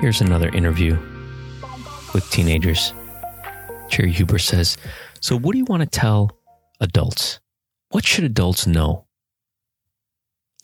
Here's 0.00 0.20
another 0.20 0.48
interview 0.50 0.96
with 2.14 2.28
teenagers. 2.30 2.94
Cheri 3.90 4.12
Huber 4.12 4.38
says, 4.38 4.76
So, 5.20 5.36
what 5.36 5.52
do 5.52 5.58
you 5.58 5.64
want 5.64 5.82
to 5.82 5.88
tell 5.88 6.30
adults? 6.80 7.40
What 7.90 8.06
should 8.06 8.24
adults 8.24 8.66
know? 8.66 9.06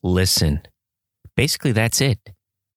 Listen. 0.02 0.62
Basically, 1.36 1.72
that's 1.72 2.00
it. 2.00 2.18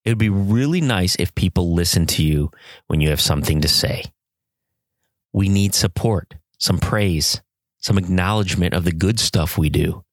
It 0.08 0.12
would 0.12 0.18
be 0.18 0.30
really 0.30 0.80
nice 0.80 1.18
if 1.20 1.36
people 1.36 1.74
listen 1.74 2.06
to 2.06 2.24
you 2.24 2.50
when 2.88 3.02
you 3.02 3.10
have 3.10 3.20
something 3.20 3.60
to 3.60 3.68
say. 3.68 4.06
We 5.34 5.50
need 5.50 5.76
support, 5.76 6.36
some 6.58 6.78
praise, 6.78 7.42
some 7.80 7.98
acknowledgement 7.98 8.74
of 8.74 8.86
the 8.86 8.94
good 8.94 9.20
stuff 9.20 9.58
we 9.58 9.70
do. 9.70 10.06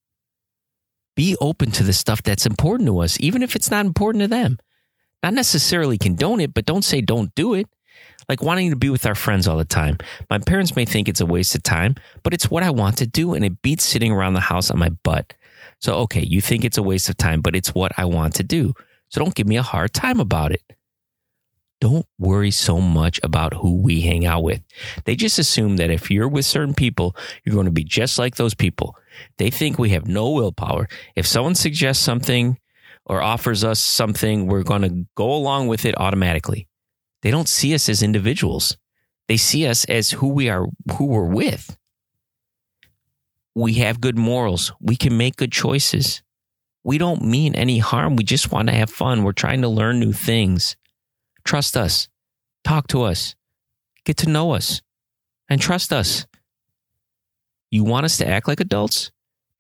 Be 1.15 1.37
open 1.41 1.71
to 1.71 1.85
the 1.85 1.93
stuff 1.93 2.25
that's 2.25 2.45
important 2.45 2.89
to 2.89 2.99
us, 2.99 3.21
even 3.21 3.41
if 3.41 3.55
it's 3.55 3.71
not 3.71 3.87
important 3.87 4.23
to 4.23 4.27
them. 4.27 4.59
Not 5.23 5.33
necessarily 5.33 5.97
condone 5.97 6.41
it, 6.41 6.55
but 6.55 6.67
don't 6.67 6.83
say 6.83 7.01
don't 7.01 7.33
do 7.37 7.55
it. 7.55 7.69
Like 8.29 8.43
wanting 8.43 8.71
to 8.71 8.77
be 8.77 8.91
with 8.91 9.07
our 9.07 9.15
friends 9.15 9.47
all 9.47 9.59
the 9.59 9.65
time. 9.65 9.99
My 10.29 10.41
parents 10.41 10.75
may 10.75 10.87
think 10.87 11.09
it's 11.09 11.21
a 11.21 11.27
waste 11.27 11.55
of 11.55 11.63
time, 11.63 11.95
but 12.25 12.35
it's 12.35 12.51
what 12.51 12.65
I 12.65 12.71
want 12.71 12.99
to 12.99 13.07
do 13.07 13.35
and 13.35 13.45
it 13.45 13.63
beats 13.63 13.85
sitting 13.85 14.11
around 14.11 14.35
the 14.35 14.41
house 14.41 14.73
on 14.73 14.79
my 14.81 14.89
butt. 14.89 15.35
So, 15.79 15.95
okay, 15.99 16.25
you 16.25 16.41
think 16.41 16.65
it's 16.65 16.79
a 16.79 16.83
waste 16.83 17.09
of 17.09 17.17
time, 17.17 17.43
but 17.43 17.55
it's 17.55 17.77
what 17.77 17.93
I 17.97 18.07
want 18.07 18.35
to 18.35 18.43
do. 18.43 18.75
So 19.15 19.21
don't 19.21 19.37
give 19.37 19.47
me 19.47 19.57
a 19.57 19.63
hard 19.63 19.95
time 19.95 20.19
about 20.19 20.51
it. 20.51 20.73
Don't 21.81 22.05
worry 22.19 22.51
so 22.51 22.81
much 22.81 23.21
about 23.23 23.55
who 23.55 23.77
we 23.81 24.01
hang 24.01 24.27
out 24.27 24.43
with. 24.43 24.61
They 25.05 25.15
just 25.15 25.39
assume 25.39 25.77
that 25.77 25.89
if 25.89 26.11
you're 26.11 26.27
with 26.27 26.45
certain 26.45 26.75
people, 26.75 27.15
you're 27.45 27.55
going 27.55 27.67
to 27.67 27.71
be 27.71 27.85
just 27.85 28.19
like 28.19 28.35
those 28.35 28.55
people. 28.55 28.97
They 29.39 29.51
think 29.51 29.79
we 29.79 29.91
have 29.91 30.09
no 30.09 30.33
willpower. 30.33 30.89
If 31.15 31.29
someone 31.29 31.55
suggests 31.55 32.03
something 32.03 32.59
or 33.07 33.23
offers 33.23 33.63
us 33.63 33.79
something, 33.79 34.49
we're 34.49 34.65
going 34.65 34.83
to 34.83 35.07
go 35.15 35.33
along 35.33 35.69
with 35.69 35.85
it 35.85 35.97
automatically. 35.97 36.67
They 37.23 37.31
don't 37.31 37.49
see 37.49 37.73
us 37.73 37.89
as 37.89 38.03
individuals. 38.03 38.77
They 39.29 39.37
see 39.37 39.65
us 39.69 39.85
as 39.85 40.11
who 40.11 40.27
we 40.31 40.49
are, 40.49 40.67
who 40.95 41.05
we're 41.05 41.33
with. 41.33 41.77
We 43.55 43.75
have 43.75 44.01
good 44.01 44.19
morals. 44.19 44.73
We 44.81 44.97
can 44.97 45.17
make 45.17 45.37
good 45.37 45.53
choices. 45.53 46.24
We 46.85 46.99
don't 46.99 47.25
mean 47.25 47.55
any 47.55 47.79
harm. 47.79 48.15
We 48.17 48.25
just 48.25 48.53
want 48.53 48.69
to 48.69 48.75
have 48.75 48.91
fun. 48.91 49.25
We're 49.25 49.33
trying 49.33 49.63
to 49.63 49.69
learn 49.69 49.99
new 49.99 50.13
things. 50.13 50.77
Trust 51.45 51.77
us. 51.77 52.09
Talk 52.63 52.87
to 52.89 53.03
us. 53.03 53.35
Get 54.05 54.19
to 54.19 54.29
know 54.29 54.53
us 54.53 54.83
and 55.49 55.61
trust 55.61 55.93
us. 55.93 56.27
You 57.71 57.85
want 57.85 58.05
us 58.05 58.19
to 58.19 58.29
act 58.29 58.47
like 58.47 58.61
adults? 58.61 59.11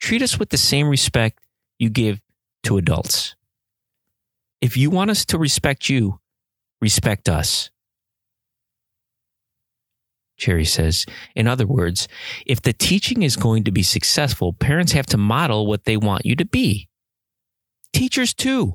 Treat 0.00 0.22
us 0.22 0.38
with 0.38 0.50
the 0.50 0.58
same 0.58 0.88
respect 0.88 1.40
you 1.78 1.88
give 1.88 2.20
to 2.64 2.76
adults. 2.76 3.36
If 4.60 4.76
you 4.76 4.90
want 4.90 5.10
us 5.10 5.24
to 5.26 5.38
respect 5.38 5.88
you, 5.88 6.20
respect 6.80 7.28
us. 7.28 7.70
Cheri 10.36 10.64
says, 10.64 11.06
in 11.34 11.46
other 11.46 11.66
words, 11.66 12.08
if 12.44 12.60
the 12.60 12.72
teaching 12.72 13.22
is 13.22 13.36
going 13.36 13.64
to 13.64 13.70
be 13.70 13.82
successful, 13.82 14.52
parents 14.52 14.92
have 14.92 15.06
to 15.06 15.16
model 15.16 15.66
what 15.66 15.84
they 15.84 15.96
want 15.96 16.26
you 16.26 16.36
to 16.36 16.44
be. 16.44 16.88
Teachers, 17.94 18.34
too. 18.34 18.74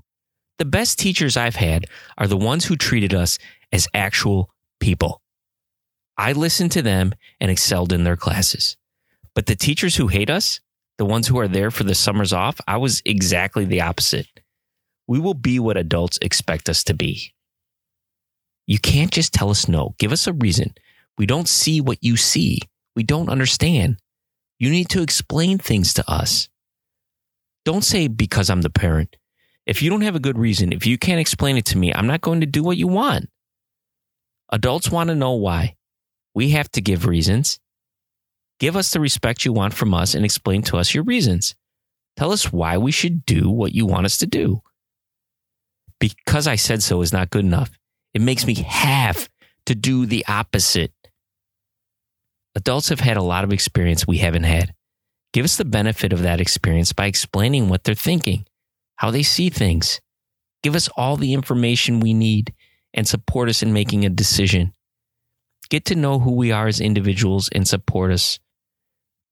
The 0.58 0.66
best 0.66 0.98
teachers 0.98 1.38
I've 1.38 1.56
had 1.56 1.86
are 2.18 2.28
the 2.28 2.38
ones 2.38 2.66
who 2.66 2.76
treated 2.76 3.14
us 3.14 3.38
as 3.72 3.88
actual 3.94 4.50
people. 4.80 5.22
I 6.18 6.34
listened 6.34 6.72
to 6.74 6.82
them 6.82 7.14
and 7.40 7.52
excelled 7.52 7.94
in 7.94 8.04
their 8.04 8.18
classes. 8.18 8.76
But 9.36 9.46
the 9.46 9.56
teachers 9.56 9.96
who 9.96 10.08
hate 10.08 10.30
us, 10.30 10.60
the 10.98 11.06
ones 11.06 11.28
who 11.28 11.40
are 11.40 11.48
there 11.48 11.72
for 11.72 11.86
the 11.86 11.96
summers 11.96 12.34
off, 12.34 12.60
I 12.68 12.78
was 12.78 13.02
exactly 13.06 13.64
the 13.64 13.82
opposite. 13.82 14.28
We 15.08 15.20
will 15.20 15.34
be 15.34 15.60
what 15.60 15.78
adults 15.78 16.20
expect 16.22 16.68
us 16.68 16.84
to 16.86 16.94
be. 16.94 17.34
You 18.68 18.80
can't 18.80 19.12
just 19.12 19.34
tell 19.34 19.50
us 19.50 19.68
no. 19.68 19.96
Give 19.98 20.12
us 20.12 20.28
a 20.28 20.34
reason. 20.34 20.74
We 21.18 21.26
don't 21.26 21.48
see 21.48 21.82
what 21.82 22.04
you 22.04 22.18
see. 22.18 22.60
We 22.96 23.04
don't 23.04 23.30
understand. 23.30 23.98
You 24.60 24.70
need 24.70 24.90
to 24.90 25.02
explain 25.02 25.58
things 25.58 25.94
to 25.94 26.12
us. 26.12 26.50
Don't 27.70 27.84
say 27.84 28.08
because 28.08 28.50
I'm 28.50 28.64
the 28.64 28.72
parent. 28.72 29.16
If 29.68 29.84
you 29.84 29.92
don't 29.92 30.02
have 30.02 30.16
a 30.16 30.20
good 30.20 30.40
reason, 30.40 30.74
if 30.74 30.88
you 30.88 30.98
can't 30.98 31.20
explain 31.20 31.56
it 31.56 31.66
to 31.66 31.78
me, 31.78 31.94
I'm 31.94 32.08
not 32.08 32.20
going 32.20 32.40
to 32.40 32.48
do 32.48 32.64
what 32.64 32.78
you 32.78 32.88
want. 32.88 33.30
Adults 34.52 34.90
want 34.90 35.10
to 35.10 35.16
know 35.16 35.34
why. 35.34 35.76
We 36.34 36.50
have 36.50 36.72
to 36.72 36.82
give 36.82 37.06
reasons. 37.06 37.60
Give 38.60 38.76
us 38.76 38.90
the 38.90 39.00
respect 39.00 39.46
you 39.46 39.54
want 39.54 39.76
from 39.76 39.94
us 39.94 40.16
and 40.16 40.26
explain 40.26 40.64
to 40.64 40.78
us 40.78 40.96
your 40.96 41.04
reasons. 41.04 41.54
Tell 42.18 42.32
us 42.32 42.52
why 42.52 42.80
we 42.80 42.92
should 42.92 43.24
do 43.24 43.52
what 43.52 43.76
you 43.76 43.86
want 43.86 44.08
us 44.08 44.18
to 44.18 44.26
do. 44.26 44.64
Because 46.00 46.48
I 46.48 46.56
said 46.56 46.82
so 46.82 47.04
is 47.04 47.14
not 47.14 47.30
good 47.30 47.46
enough. 47.46 47.70
It 48.16 48.22
makes 48.24 48.48
me 48.48 48.56
have 48.56 49.30
to 49.68 49.76
do 49.76 50.08
the 50.08 50.26
opposite. 50.28 50.92
Adults 52.56 52.90
have 52.90 53.00
had 53.00 53.18
a 53.18 53.22
lot 53.22 53.44
of 53.44 53.54
experience 53.54 54.08
we 54.08 54.18
haven't 54.18 54.46
had. 54.46 54.74
Give 55.32 55.46
us 55.46 55.58
the 55.58 55.66
benefit 55.66 56.12
of 56.12 56.22
that 56.24 56.42
experience 56.42 56.92
by 56.94 57.06
explaining 57.06 57.70
what 57.70 57.84
they're 57.84 57.96
thinking, 57.96 58.46
how 58.96 59.12
they 59.12 59.24
see 59.24 59.50
things. 59.50 60.02
Give 60.64 60.76
us 60.76 60.90
all 60.98 61.18
the 61.18 61.34
information 61.34 62.00
we 62.00 62.14
need 62.14 62.54
and 62.94 63.08
support 63.08 63.50
us 63.50 63.62
in 63.62 63.72
making 63.72 64.06
a 64.06 64.10
decision. 64.10 64.74
Get 65.70 65.86
to 65.86 65.96
know 65.96 66.20
who 66.20 66.32
we 66.32 66.52
are 66.52 66.68
as 66.68 66.82
individuals 66.82 67.50
and 67.54 67.68
support 67.68 68.12
us. 68.12 68.40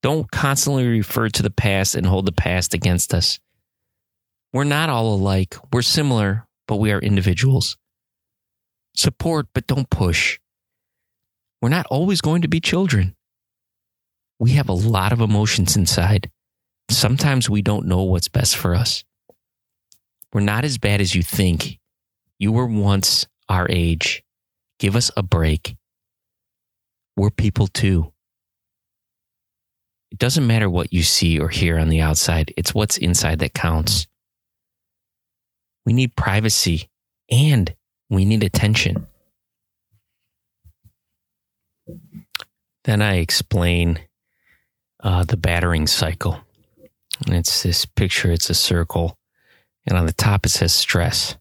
Don't 0.02 0.30
constantly 0.30 0.86
refer 0.86 1.28
to 1.28 1.42
the 1.42 1.50
past 1.50 1.96
and 1.96 2.06
hold 2.06 2.26
the 2.26 2.32
past 2.32 2.72
against 2.74 3.12
us. 3.12 3.40
We're 4.52 4.64
not 4.64 4.88
all 4.88 5.12
alike. 5.14 5.56
We're 5.72 5.82
similar, 5.82 6.46
but 6.68 6.76
we 6.76 6.92
are 6.92 7.00
individuals. 7.00 7.76
Support, 8.94 9.48
but 9.52 9.66
don't 9.66 9.90
push. 9.90 10.38
We're 11.60 11.68
not 11.68 11.86
always 11.86 12.20
going 12.20 12.42
to 12.42 12.48
be 12.48 12.60
children. 12.60 13.16
We 14.38 14.52
have 14.52 14.68
a 14.68 14.74
lot 14.74 15.12
of 15.12 15.20
emotions 15.20 15.76
inside. 15.76 16.30
Sometimes 16.90 17.50
we 17.50 17.62
don't 17.62 17.86
know 17.86 18.04
what's 18.04 18.28
best 18.28 18.56
for 18.56 18.74
us. 18.74 19.04
We're 20.32 20.40
not 20.40 20.64
as 20.64 20.78
bad 20.78 21.00
as 21.00 21.14
you 21.14 21.22
think. 21.22 21.78
You 22.38 22.52
were 22.52 22.66
once 22.66 23.26
our 23.48 23.66
age. 23.68 24.22
Give 24.78 24.94
us 24.94 25.10
a 25.16 25.22
break. 25.22 25.76
We're 27.16 27.30
people 27.30 27.66
too. 27.66 28.12
It 30.10 30.18
doesn't 30.18 30.46
matter 30.46 30.70
what 30.70 30.92
you 30.92 31.02
see 31.02 31.38
or 31.38 31.48
hear 31.48 31.78
on 31.78 31.88
the 31.88 32.00
outside, 32.00 32.54
it's 32.56 32.74
what's 32.74 32.96
inside 32.96 33.40
that 33.40 33.54
counts. 33.54 34.06
We 35.84 35.92
need 35.92 36.16
privacy 36.16 36.88
and 37.30 37.74
we 38.08 38.24
need 38.24 38.44
attention. 38.44 39.06
Then 42.84 43.02
I 43.02 43.16
explain 43.16 43.98
uh, 45.02 45.24
the 45.24 45.36
battering 45.36 45.86
cycle. 45.86 46.40
And 47.26 47.34
it's 47.34 47.62
this 47.62 47.84
picture, 47.84 48.30
it's 48.30 48.50
a 48.50 48.54
circle. 48.54 49.18
And 49.86 49.96
on 49.96 50.06
the 50.06 50.12
top, 50.12 50.46
it 50.46 50.50
says 50.50 50.74
stress. 50.74 51.36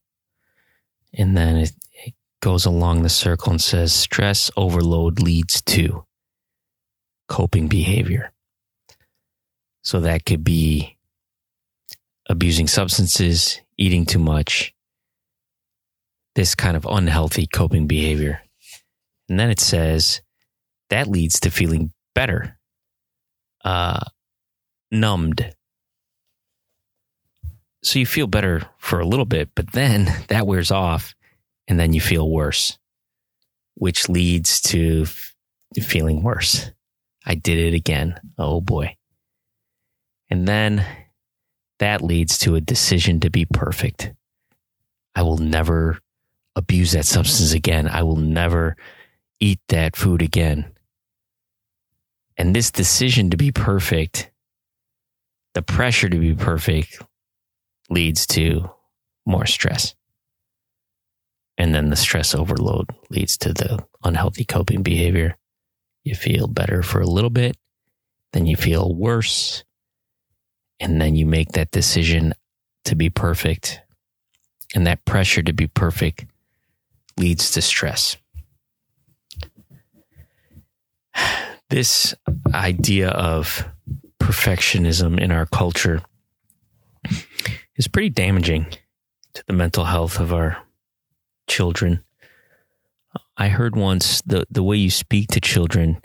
And 1.13 1.35
then 1.35 1.57
it, 1.57 1.71
it 1.93 2.13
goes 2.41 2.65
along 2.65 3.01
the 3.01 3.09
circle 3.09 3.51
and 3.51 3.61
says 3.61 3.93
stress 3.93 4.49
overload 4.55 5.19
leads 5.19 5.61
to 5.63 6.05
coping 7.27 7.67
behavior. 7.67 8.31
So 9.83 10.01
that 10.01 10.25
could 10.25 10.43
be 10.43 10.97
abusing 12.29 12.67
substances, 12.67 13.61
eating 13.77 14.05
too 14.05 14.19
much, 14.19 14.73
this 16.35 16.55
kind 16.55 16.77
of 16.77 16.85
unhealthy 16.85 17.47
coping 17.47 17.87
behavior. 17.87 18.41
And 19.29 19.39
then 19.39 19.49
it 19.49 19.59
says 19.59 20.21
that 20.89 21.07
leads 21.07 21.39
to 21.41 21.51
feeling 21.51 21.91
better, 22.15 22.56
uh, 23.67 23.99
numbed. 24.91 25.53
So 27.83 27.99
you 27.99 28.05
feel 28.05 28.27
better 28.27 28.63
for 28.77 29.01
a 29.01 29.05
little 29.05 29.25
bit, 29.25 29.49
but 29.55 29.73
then 29.73 30.05
that 30.29 30.47
wears 30.47 30.71
off 30.71 31.13
and 31.67 31.77
then 31.77 31.91
you 31.91 31.99
feel 31.99 32.31
worse, 32.31 32.77
which 33.75 34.07
leads 34.07 34.61
to 34.61 35.05
feeling 35.81 36.23
worse. 36.23 36.71
I 37.25 37.35
did 37.35 37.57
it 37.59 37.75
again. 37.75 38.17
Oh 38.37 38.61
boy. 38.61 38.95
And 40.29 40.47
then 40.47 40.85
that 41.79 42.01
leads 42.01 42.37
to 42.39 42.55
a 42.55 42.61
decision 42.61 43.19
to 43.19 43.29
be 43.29 43.43
perfect. 43.43 44.13
I 45.13 45.23
will 45.23 45.39
never 45.39 45.99
abuse 46.55 46.93
that 46.93 47.05
substance 47.05 47.51
again. 47.51 47.89
I 47.89 48.03
will 48.03 48.15
never 48.15 48.77
eat 49.41 49.59
that 49.67 49.97
food 49.97 50.21
again. 50.21 50.71
And 52.37 52.55
this 52.55 52.71
decision 52.71 53.31
to 53.31 53.37
be 53.37 53.51
perfect, 53.51 54.31
the 55.53 55.61
pressure 55.61 56.07
to 56.07 56.19
be 56.19 56.35
perfect, 56.35 57.01
leads 57.89 58.27
to 58.27 58.69
more 59.25 59.45
stress. 59.45 59.95
And 61.57 61.73
then 61.73 61.89
the 61.89 61.95
stress 61.95 62.35
overload 62.35 62.91
leads 63.09 63.37
to 63.39 63.53
the 63.53 63.83
unhealthy 64.03 64.45
coping 64.45 64.83
behavior. 64.83 65.35
You 66.03 66.13
feel 66.13 66.47
better 66.47 66.83
for 66.83 67.01
a 67.01 67.07
little 67.07 67.31
bit, 67.31 67.57
then 68.33 68.45
you 68.45 68.55
feel 68.55 68.93
worse, 68.93 69.63
and 70.79 71.01
then 71.01 71.15
you 71.15 71.25
make 71.25 71.53
that 71.53 71.71
decision 71.71 72.33
to 72.85 72.95
be 72.95 73.09
perfect. 73.09 73.81
And 74.75 74.85
that 74.85 75.05
pressure 75.05 75.41
to 75.41 75.53
be 75.53 75.67
perfect 75.67 76.25
leads 77.17 77.51
to 77.51 77.61
stress. 77.61 78.17
This 81.69 82.15
idea 82.53 83.09
of 83.09 83.67
perfectionism 84.19 85.19
in 85.19 85.31
our 85.31 85.45
culture 85.45 86.01
is 87.75 87.87
pretty 87.87 88.09
damaging 88.09 88.67
to 89.33 89.43
the 89.47 89.53
mental 89.53 89.85
health 89.85 90.19
of 90.19 90.33
our 90.33 90.57
children. 91.47 92.03
I 93.35 93.49
heard 93.49 93.75
once 93.75 94.21
the, 94.21 94.45
the 94.49 94.63
way 94.63 94.77
you 94.77 94.89
speak 94.89 95.29
to 95.29 95.41
children 95.41 96.01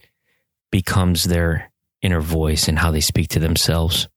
becomes 0.70 1.24
their 1.24 1.70
inner 2.00 2.20
voice 2.20 2.68
and 2.68 2.78
how 2.78 2.90
they 2.90 3.00
speak 3.00 3.28
to 3.28 3.38
themselves. 3.38 4.08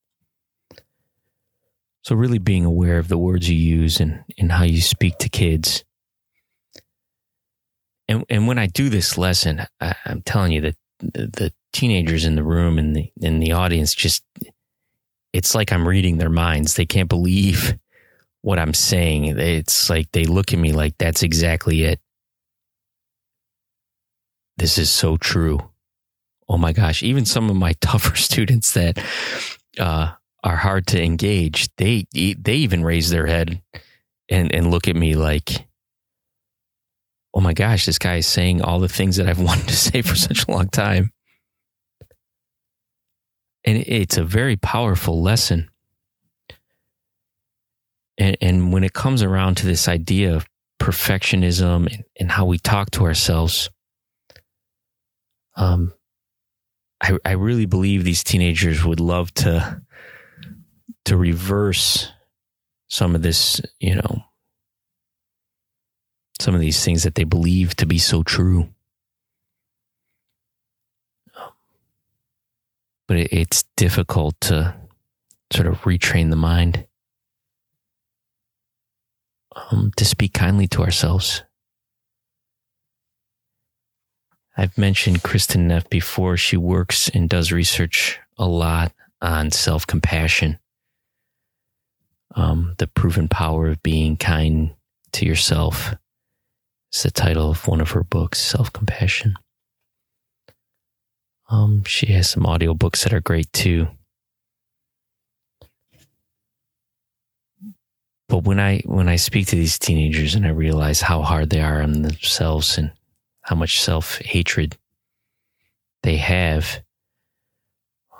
So, 2.04 2.16
really 2.16 2.40
being 2.40 2.66
aware 2.66 3.00
of 3.00 3.08
the 3.08 3.18
words 3.18 3.50
you 3.50 3.58
use 3.58 4.00
and, 4.00 4.24
and 4.38 4.52
how 4.52 4.64
you 4.64 4.82
speak 4.82 5.18
to 5.20 5.30
kids. 5.30 5.84
And, 8.08 8.24
and 8.30 8.48
when 8.48 8.60
I 8.60 8.68
do 8.68 8.90
this 8.90 9.18
lesson, 9.18 9.66
I, 9.82 9.96
am 10.06 10.22
telling 10.22 10.52
you 10.52 10.62
that 10.62 10.76
the, 11.00 11.54
teenagers 11.74 12.24
in 12.24 12.36
the 12.36 12.44
room 12.44 12.78
and 12.78 12.96
the, 12.96 13.12
in 13.20 13.42
the 13.42 13.52
audience 13.52 13.94
just, 13.94 14.24
it's 15.34 15.54
like 15.54 15.74
I'm 15.74 15.86
reading 15.86 16.18
their 16.18 16.30
minds. 16.30 16.76
They 16.76 16.86
can't 16.86 17.10
believe 17.10 17.78
what 18.42 18.60
I'm 18.60 18.74
saying. 18.74 19.26
It's 19.26 19.90
like 19.90 20.10
they 20.14 20.24
look 20.24 20.54
at 20.54 20.60
me 20.60 20.72
like 20.72 20.98
that's 20.98 21.22
exactly 21.22 21.84
it. 21.84 22.00
This 24.56 24.78
is 24.78 24.90
so 24.90 25.18
true. 25.18 25.60
Oh 26.48 26.58
my 26.58 26.72
gosh. 26.72 27.04
Even 27.04 27.26
some 27.26 27.50
of 27.50 27.58
my 27.58 27.74
tougher 27.82 28.16
students 28.16 28.74
that, 28.74 28.98
uh, 29.78 30.14
are 30.46 30.56
hard 30.56 30.86
to 30.88 31.04
engage. 31.04 31.76
They 31.76 32.06
they 32.14 32.54
even 32.54 32.86
raise 32.86 33.10
their 33.10 33.26
head 33.26 33.62
and 34.30 34.54
and 34.54 34.72
look 34.72 34.88
at 34.88 34.96
me 34.96 35.16
like, 35.16 35.68
"Oh 37.36 37.42
my 37.42 37.54
gosh, 37.54 37.86
this 37.86 38.00
guy 38.00 38.16
is 38.18 38.28
saying 38.28 38.62
all 38.62 38.80
the 38.80 38.90
things 38.90 39.18
that 39.18 39.28
I've 39.28 39.40
wanted 39.50 39.68
to 39.68 39.76
say 39.76 40.02
for 40.02 40.16
such 40.16 40.48
a 40.48 40.52
long 40.52 40.70
time." 40.70 41.12
And 43.66 43.78
it's 43.78 44.18
a 44.18 44.24
very 44.24 44.58
powerful 44.58 45.22
lesson. 45.22 45.70
And, 48.18 48.38
and 48.40 48.72
when 48.72 48.84
it 48.84 48.94
comes 48.94 49.24
around 49.24 49.58
to 49.58 49.66
this 49.66 49.88
idea 49.88 50.36
of 50.36 50.46
perfectionism 50.80 51.92
and, 51.92 52.04
and 52.20 52.32
how 52.32 52.46
we 52.46 52.60
talk 52.60 52.92
to 52.92 53.06
ourselves, 53.06 53.70
um, 55.56 55.94
I, 57.02 57.18
I 57.26 57.32
really 57.32 57.66
believe 57.66 58.04
these 58.04 58.24
teenagers 58.24 58.84
would 58.86 59.00
love 59.00 59.34
to 59.36 59.82
to 61.06 61.18
reverse 61.18 62.12
some 62.88 63.16
of 63.16 63.22
this, 63.22 63.62
you 63.80 63.96
know, 63.96 64.24
some 66.40 66.54
of 66.54 66.62
these 66.62 66.84
things 66.84 67.04
that 67.04 67.16
they 67.16 67.24
believe 67.24 67.76
to 67.78 67.86
be 67.86 67.98
so 67.98 68.24
true. 68.24 68.70
But 73.08 73.18
it, 73.18 73.34
it's 73.34 73.64
difficult 73.76 74.40
to 74.42 74.76
sort 75.54 75.68
of 75.68 75.82
retrain 75.82 76.30
the 76.30 76.36
mind 76.36 76.86
um, 79.56 79.92
to 79.98 80.06
speak 80.06 80.34
kindly 80.34 80.68
to 80.70 80.84
ourselves. 80.84 81.44
I've 84.58 84.78
mentioned 84.78 85.22
Kristin 85.22 85.68
Neff 85.68 85.90
before. 85.90 86.38
She 86.38 86.58
works 86.58 87.10
and 87.10 87.30
does 87.30 87.52
research 87.52 88.20
a 88.38 88.48
lot 88.48 88.92
on 89.22 89.52
self 89.52 89.86
compassion 89.86 90.60
um, 92.36 92.76
The 92.78 92.88
Proven 92.88 93.28
Power 93.28 93.68
of 93.70 93.84
Being 93.84 94.18
Kind 94.18 94.74
to 95.14 95.26
Yourself. 95.26 95.96
It's 96.96 97.04
the 97.04 97.12
title 97.12 97.52
of 97.52 97.68
one 97.68 97.82
of 97.82 97.92
her 97.92 98.06
books, 98.06 98.40
Self 98.40 98.72
Compassion. 98.72 99.36
Um, 101.50 101.84
she 101.84 102.06
has 102.14 102.30
some 102.30 102.44
audiobooks 102.44 103.04
that 103.04 103.12
are 103.12 103.20
great 103.20 103.52
too. 103.52 103.90
But 108.30 108.46
when 108.46 108.62
I 108.62 108.80
when 108.86 109.10
I 109.10 109.18
speak 109.18 109.48
to 109.48 109.58
these 109.58 109.78
teenagers 109.78 110.36
and 110.36 110.46
I 110.46 110.52
realize 110.52 111.02
how 111.02 111.22
hard 111.22 111.50
they 111.50 111.60
are 111.60 111.82
on 111.82 112.04
themselves 112.04 112.78
and 112.78 112.94
how 113.42 113.58
much 113.58 113.82
self 113.82 114.20
hatred 114.20 114.78
they 116.04 116.16
have, 116.16 116.82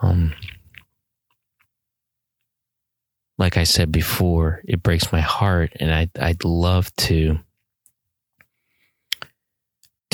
um, 0.02 0.34
like 3.38 3.56
I 3.56 3.64
said 3.64 3.90
before, 3.90 4.62
it 4.66 4.84
breaks 4.84 5.14
my 5.14 5.22
heart, 5.22 5.72
and 5.80 5.94
I'd, 5.94 6.12
I'd 6.20 6.44
love 6.44 6.94
to 6.98 7.40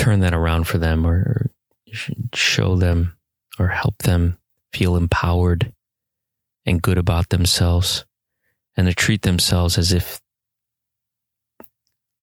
turn 0.01 0.21
that 0.21 0.33
around 0.33 0.63
for 0.63 0.79
them 0.79 1.05
or 1.05 1.51
show 2.33 2.75
them 2.75 3.15
or 3.59 3.67
help 3.67 3.95
them 3.99 4.35
feel 4.73 4.95
empowered 4.95 5.71
and 6.65 6.81
good 6.81 6.97
about 6.97 7.29
themselves 7.29 8.03
and 8.75 8.87
to 8.87 8.95
treat 8.95 9.21
themselves 9.21 9.77
as 9.77 9.91
if 9.91 10.19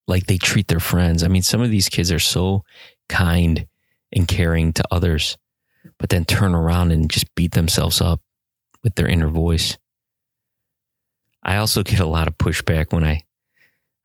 like 0.08 0.26
they 0.26 0.38
treat 0.38 0.66
their 0.66 0.80
friends. 0.80 1.22
I 1.22 1.28
mean, 1.28 1.42
some 1.42 1.60
of 1.60 1.70
these 1.70 1.88
kids 1.88 2.10
are 2.10 2.18
so 2.18 2.64
kind 3.08 3.68
and 4.12 4.26
caring 4.26 4.72
to 4.72 4.84
others, 4.90 5.36
but 5.98 6.08
then 6.08 6.24
turn 6.24 6.56
around 6.56 6.90
and 6.90 7.08
just 7.08 7.32
beat 7.36 7.52
themselves 7.52 8.00
up 8.00 8.20
with 8.82 8.96
their 8.96 9.06
inner 9.06 9.28
voice. 9.28 9.78
I 11.44 11.58
also 11.58 11.84
get 11.84 12.00
a 12.00 12.06
lot 12.06 12.26
of 12.26 12.38
pushback 12.38 12.92
when 12.92 13.04
I 13.04 13.22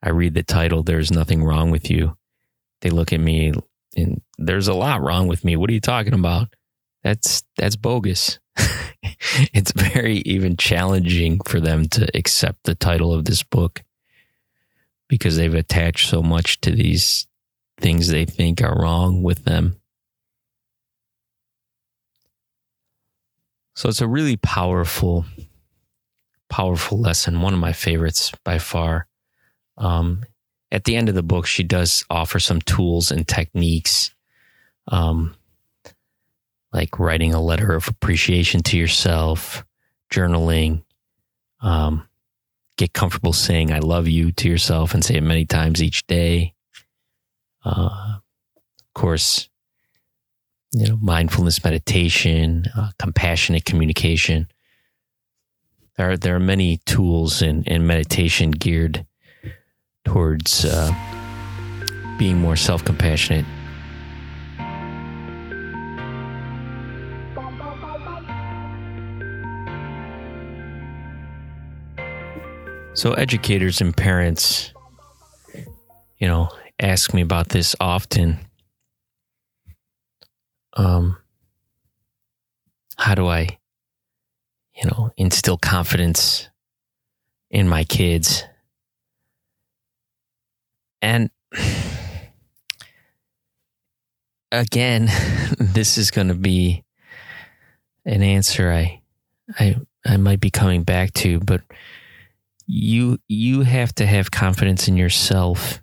I 0.04 0.10
read 0.10 0.36
the 0.36 0.44
title 0.44 0.84
There's 0.84 1.12
Nothing 1.12 1.44
Wrong 1.44 1.72
with 1.72 1.90
You. 1.90 2.18
They 2.84 2.90
look 2.90 3.14
at 3.14 3.20
me 3.20 3.54
and 3.96 4.22
there's 4.38 4.68
a 4.68 4.74
lot 4.74 5.02
wrong 5.02 5.28
with 5.28 5.46
me. 5.46 5.56
What 5.56 5.70
are 5.70 5.74
you 5.74 5.80
talking 5.80 6.14
about? 6.14 6.54
That's 7.02 7.44
that's 7.58 7.78
bogus. 7.78 8.40
it's 9.54 9.72
very 9.72 10.18
even 10.26 10.58
challenging 10.58 11.40
for 11.48 11.62
them 11.62 11.88
to 11.90 12.10
accept 12.14 12.66
the 12.66 12.76
title 12.76 13.14
of 13.14 13.24
this 13.24 13.42
book 13.42 13.84
because 15.08 15.38
they've 15.38 15.56
attached 15.56 16.10
so 16.10 16.22
much 16.22 16.60
to 16.62 16.72
these 16.72 17.26
things 17.80 18.10
they 18.10 18.26
think 18.26 18.62
are 18.62 18.78
wrong 18.78 19.24
with 19.24 19.46
them. 19.46 19.78
So 23.76 23.88
it's 23.88 24.02
a 24.02 24.08
really 24.08 24.36
powerful 24.36 25.26
powerful 26.50 27.00
lesson, 27.00 27.42
one 27.42 27.54
of 27.54 27.60
my 27.60 27.72
favorites 27.72 28.34
by 28.44 28.60
far. 28.60 29.08
Um, 29.78 30.24
at 30.74 30.86
the 30.86 30.96
end 30.96 31.08
of 31.08 31.16
the 31.16 31.24
book, 31.24 31.46
she 31.46 31.64
does 31.64 32.04
offer 32.10 32.40
some 32.40 32.60
tools 32.60 33.12
and 33.12 33.28
techniques, 33.28 34.12
um, 34.88 35.36
like 36.74 37.00
writing 37.00 37.32
a 37.32 37.40
letter 37.40 37.74
of 37.76 37.88
appreciation 37.88 38.64
to 38.64 38.78
yourself, 38.78 39.64
journaling, 40.12 40.84
um, 41.62 42.08
get 42.76 42.92
comfortable 42.92 43.34
saying 43.34 43.72
"I 43.72 43.80
love 43.80 44.08
you" 44.08 44.32
to 44.32 44.50
yourself 44.50 44.96
and 44.96 45.06
say 45.06 45.16
it 45.16 45.22
many 45.22 45.46
times 45.46 45.82
each 45.82 46.08
day. 46.08 46.56
Uh, 47.64 48.18
of 48.18 48.94
course, 48.96 49.48
you 50.72 50.88
know, 50.88 50.98
mindfulness 51.00 51.64
meditation, 51.64 52.66
uh, 52.76 52.90
compassionate 52.98 53.64
communication. 53.64 54.48
There 55.98 56.12
are, 56.12 56.18
there 56.18 56.36
are 56.36 56.40
many 56.40 56.78
tools 56.88 57.44
in 57.44 57.86
meditation 57.86 58.50
geared 58.50 59.06
towards 60.06 60.66
uh, 60.66 60.92
being 62.18 62.38
more 62.40 62.56
self 62.56 62.84
compassionate. 62.86 63.46
So, 72.96 73.14
educators 73.14 73.82
and 73.82 73.96
parents, 73.96 74.72
you 76.18 76.28
know, 76.28 76.50
ask 76.80 77.14
me 77.14 77.22
about 77.22 77.50
this 77.50 77.76
often. 77.80 78.40
um, 80.76 81.18
how 82.98 83.16
do 83.16 83.28
I, 83.28 83.58
you 84.76 84.86
know, 84.90 85.12
instill 85.18 85.58
confidence 85.58 86.50
in 87.50 87.68
my 87.68 87.84
kids? 87.84 88.44
And 91.04 91.30
again, 94.54 95.10
this 95.60 95.98
is 95.98 96.12
going 96.12 96.30
to 96.30 96.34
be 96.34 96.86
an 98.06 98.24
answer 98.24 98.72
I, 98.72 99.02
I, 99.60 99.76
I 100.06 100.18
might 100.18 100.40
be 100.40 100.50
coming 100.50 100.84
back 100.84 101.14
to, 101.16 101.42
but 101.42 101.62
you, 102.66 103.20
you 103.28 103.62
have 103.62 103.94
to 103.96 104.06
have 104.06 104.32
confidence 104.32 104.88
in 104.88 104.96
yourself 104.96 105.82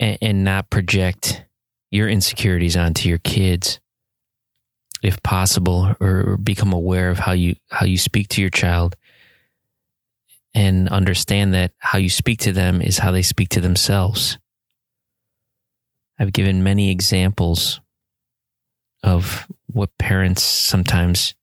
and, 0.00 0.18
and 0.20 0.44
not 0.44 0.68
project 0.68 1.44
your 1.92 2.08
insecurities 2.08 2.76
onto 2.76 3.08
your 3.08 3.18
kids 3.18 3.78
if 5.02 5.22
possible 5.22 5.94
or 6.00 6.36
become 6.36 6.72
aware 6.72 7.10
of 7.10 7.18
how 7.18 7.32
you 7.32 7.56
how 7.70 7.86
you 7.86 7.96
speak 7.96 8.28
to 8.28 8.40
your 8.40 8.50
child 8.50 8.96
and 10.54 10.88
understand 10.88 11.54
that 11.54 11.72
how 11.78 11.98
you 11.98 12.10
speak 12.10 12.40
to 12.40 12.52
them 12.52 12.82
is 12.82 12.98
how 12.98 13.10
they 13.10 13.22
speak 13.22 13.48
to 13.48 13.60
themselves 13.60 14.38
i've 16.18 16.32
given 16.32 16.62
many 16.62 16.90
examples 16.90 17.80
of 19.02 19.46
what 19.66 19.96
parents 19.98 20.42
sometimes 20.42 21.34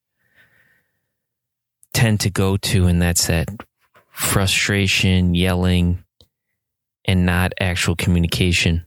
tend 1.93 2.19
to 2.19 2.29
go 2.29 2.57
to 2.57 2.85
and 2.85 3.01
that's 3.01 3.27
that 3.27 3.49
frustration 4.11 5.33
yelling 5.33 6.03
and 7.05 7.25
not 7.25 7.53
actual 7.59 7.95
communication 7.95 8.85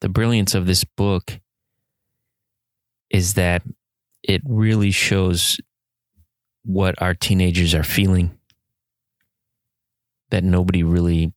the 0.00 0.08
brilliance 0.08 0.54
of 0.54 0.66
this 0.66 0.84
book 0.84 1.40
is 3.10 3.34
that 3.34 3.62
it 4.22 4.42
really 4.44 4.90
shows 4.90 5.58
what 6.64 7.00
our 7.00 7.14
teenagers 7.14 7.74
are 7.74 7.82
feeling. 7.82 8.37
That 10.30 10.44
nobody 10.44 10.82
really 10.82 11.32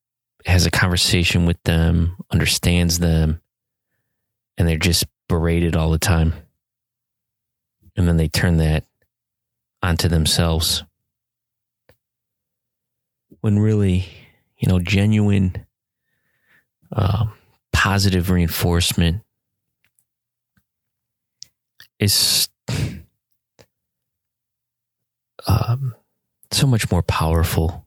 has 0.46 0.66
a 0.66 0.72
conversation 0.72 1.46
with 1.46 1.62
them, 1.64 2.18
understands 2.32 3.00
them, 3.00 3.42
and 4.58 4.68
they're 4.68 4.78
just 4.78 5.06
berated 5.30 5.76
all 5.76 5.92
the 5.92 6.00
time. 6.00 6.34
And 7.96 8.08
then 8.08 8.18
they 8.18 8.28
turn 8.28 8.58
that 8.58 8.84
onto 9.82 10.08
themselves. 10.08 10.84
When 13.42 13.60
really, 13.60 14.06
you 14.58 14.68
know, 14.68 14.80
genuine 14.80 15.66
um, 16.92 17.34
positive 17.72 18.30
reinforcement 18.30 19.22
is 22.00 22.50
um, 25.48 25.96
so 26.52 26.68
much 26.68 26.92
more 26.92 27.02
powerful 27.04 27.86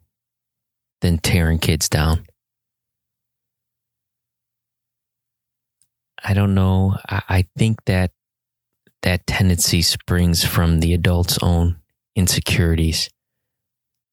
than 1.05 1.19
tearing 1.19 1.59
kids 1.59 1.91
down. 1.91 2.25
I 6.25 6.33
don't 6.33 6.55
know. 6.55 6.97
I, 7.07 7.23
I 7.29 7.47
think 7.59 7.85
that 7.85 8.11
that 9.03 9.27
tendency 9.27 9.83
springs 9.83 10.45
from 10.45 10.81
the 10.81 10.95
adult's 10.95 11.39
own 11.43 11.77
insecurities 12.17 13.11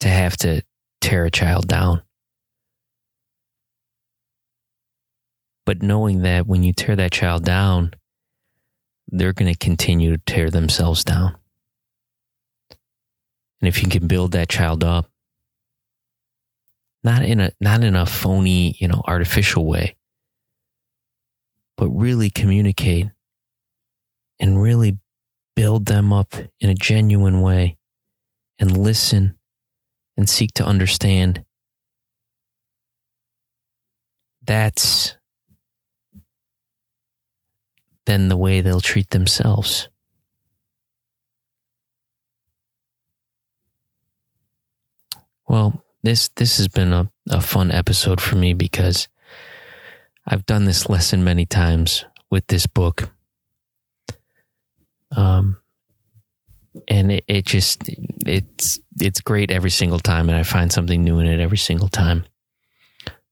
to 0.02 0.10
have 0.10 0.36
to 0.38 0.64
tear 1.00 1.24
a 1.24 1.32
child 1.32 1.70
down. 1.70 2.02
But 5.66 5.82
knowing 5.82 6.24
that 6.24 6.46
when 6.46 6.64
you 6.64 6.74
tear 6.74 6.98
that 6.98 7.14
child 7.14 7.46
down, 7.46 7.94
they're 9.08 9.32
going 9.32 9.54
to 9.54 9.58
continue 9.58 10.18
to 10.18 10.24
tear 10.26 10.50
themselves 10.50 11.06
down. 11.06 11.38
And 13.62 13.70
if 13.70 13.82
you 13.82 13.88
can 13.88 14.08
build 14.08 14.34
that 14.34 14.50
child 14.50 14.84
up, 14.84 15.11
not 17.04 17.24
in 17.24 17.40
a 17.40 17.52
not 17.60 17.84
in 17.84 17.96
a 17.96 18.06
phony, 18.06 18.76
you 18.80 18.88
know, 18.88 19.02
artificial 19.06 19.66
way, 19.66 19.96
but 21.78 21.90
really 21.90 22.30
communicate 22.30 23.08
and 24.40 24.62
really 24.62 24.98
build 25.56 25.86
them 25.86 26.14
up 26.14 26.34
in 26.60 26.70
a 26.70 26.76
genuine 26.76 27.42
way 27.42 27.78
and 28.60 28.78
listen 28.78 29.36
and 30.18 30.30
seek 30.30 30.54
to 30.54 30.66
understand. 30.66 31.44
That's 34.44 35.16
then 38.06 38.30
the 38.30 38.38
way 38.38 38.62
they'll 38.62 38.82
treat 38.82 39.10
themselves. 39.12 39.88
Well, 45.48 45.84
this 46.04 46.30
this 46.30 46.58
has 46.58 46.68
been 46.68 46.94
a, 46.94 47.12
a 47.30 47.42
fun 47.42 47.72
episode 47.72 48.22
for 48.22 48.36
me 48.36 48.54
because 48.54 49.08
I've 50.26 50.46
done 50.46 50.66
this 50.66 50.90
lesson 50.90 51.24
many 51.24 51.46
times 51.46 52.06
with 52.30 52.48
this 52.48 52.66
book. 52.66 53.12
Um 55.16 55.58
and 56.88 57.12
it, 57.12 57.24
it 57.28 57.46
just 57.46 57.90
it's 58.26 58.80
it's 59.00 59.22
great 59.22 59.52
every 59.52 59.70
single 59.70 60.00
time 60.00 60.30
and 60.30 60.38
I 60.38 60.44
find 60.44 60.72
something 60.72 61.04
new 61.04 61.20
in 61.20 61.28
it 61.28 61.40
every 61.40 61.58
single 61.58 61.90
time. 61.90 62.26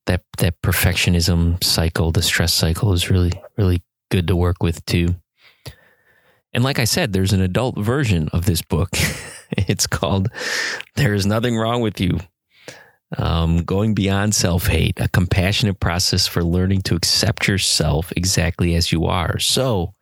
That 0.05 0.23
that 0.39 0.61
perfectionism 0.61 1.63
cycle, 1.63 2.11
the 2.11 2.21
stress 2.21 2.53
cycle 2.53 2.93
is 2.93 3.09
really, 3.09 3.31
really 3.57 3.81
good 4.09 4.27
to 4.27 4.35
work 4.35 4.61
with 4.61 4.85
too. 4.85 5.15
And 6.51 6.63
like 6.63 6.79
I 6.79 6.85
said, 6.85 7.13
there's 7.13 7.33
an 7.33 7.41
adult 7.41 7.77
version 7.77 8.27
of 8.33 8.45
this 8.45 8.61
book. 8.61 8.89
it's 9.51 9.87
called 9.87 10.29
There 10.95 11.13
is 11.13 11.25
Nothing 11.25 11.57
Wrong 11.57 11.81
with 11.81 12.01
You. 12.01 12.19
Um, 13.17 13.63
going 13.63 13.95
beyond 13.95 14.35
self 14.35 14.67
hate, 14.67 14.99
a 14.99 15.09
compassionate 15.09 15.79
process 15.79 16.27
for 16.27 16.43
learning 16.43 16.83
to 16.83 16.95
accept 16.95 17.47
yourself 17.47 18.13
exactly 18.15 18.75
as 18.75 18.91
you 18.91 19.05
are. 19.05 19.39
So 19.39 19.95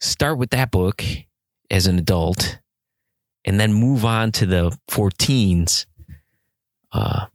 start 0.00 0.38
with 0.38 0.50
that 0.50 0.70
book 0.70 1.04
as 1.70 1.86
an 1.86 1.98
adult 1.98 2.58
and 3.44 3.60
then 3.60 3.72
move 3.72 4.04
on 4.04 4.32
to 4.32 4.46
the 4.46 4.76
14s. 4.90 5.86
Uh, 6.92 7.26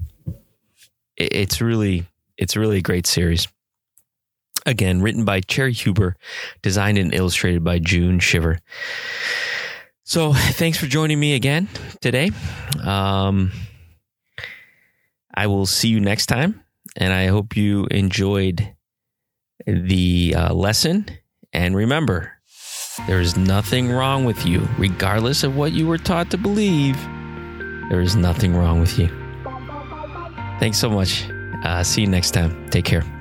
it's 1.15 1.61
really, 1.61 2.05
it's 2.37 2.55
really 2.57 2.77
a 2.77 2.81
great 2.81 3.05
series. 3.05 3.47
Again, 4.65 5.01
written 5.01 5.25
by 5.25 5.41
Cheri 5.41 5.73
Huber, 5.73 6.17
designed 6.61 6.97
and 6.97 7.13
illustrated 7.13 7.63
by 7.63 7.79
June 7.79 8.19
Shiver. 8.19 8.59
So, 10.03 10.33
thanks 10.33 10.77
for 10.77 10.87
joining 10.87 11.19
me 11.19 11.35
again 11.35 11.69
today. 12.01 12.31
Um, 12.83 13.51
I 15.33 15.47
will 15.47 15.65
see 15.65 15.89
you 15.89 15.99
next 15.99 16.27
time, 16.27 16.63
and 16.95 17.13
I 17.13 17.27
hope 17.27 17.55
you 17.55 17.87
enjoyed 17.91 18.75
the 19.65 20.35
uh, 20.35 20.53
lesson. 20.53 21.05
And 21.53 21.75
remember, 21.75 22.33
there 23.07 23.21
is 23.21 23.37
nothing 23.37 23.91
wrong 23.91 24.25
with 24.25 24.45
you, 24.45 24.67
regardless 24.77 25.43
of 25.43 25.55
what 25.55 25.71
you 25.71 25.87
were 25.87 25.97
taught 25.97 26.31
to 26.31 26.37
believe. 26.37 26.97
There 27.89 28.01
is 28.01 28.15
nothing 28.15 28.55
wrong 28.55 28.79
with 28.79 28.97
you. 28.97 29.07
Thanks 30.59 30.77
so 30.77 30.89
much. 30.89 31.25
Uh, 31.63 31.83
see 31.83 32.01
you 32.01 32.07
next 32.07 32.31
time. 32.31 32.69
Take 32.69 32.85
care. 32.85 33.20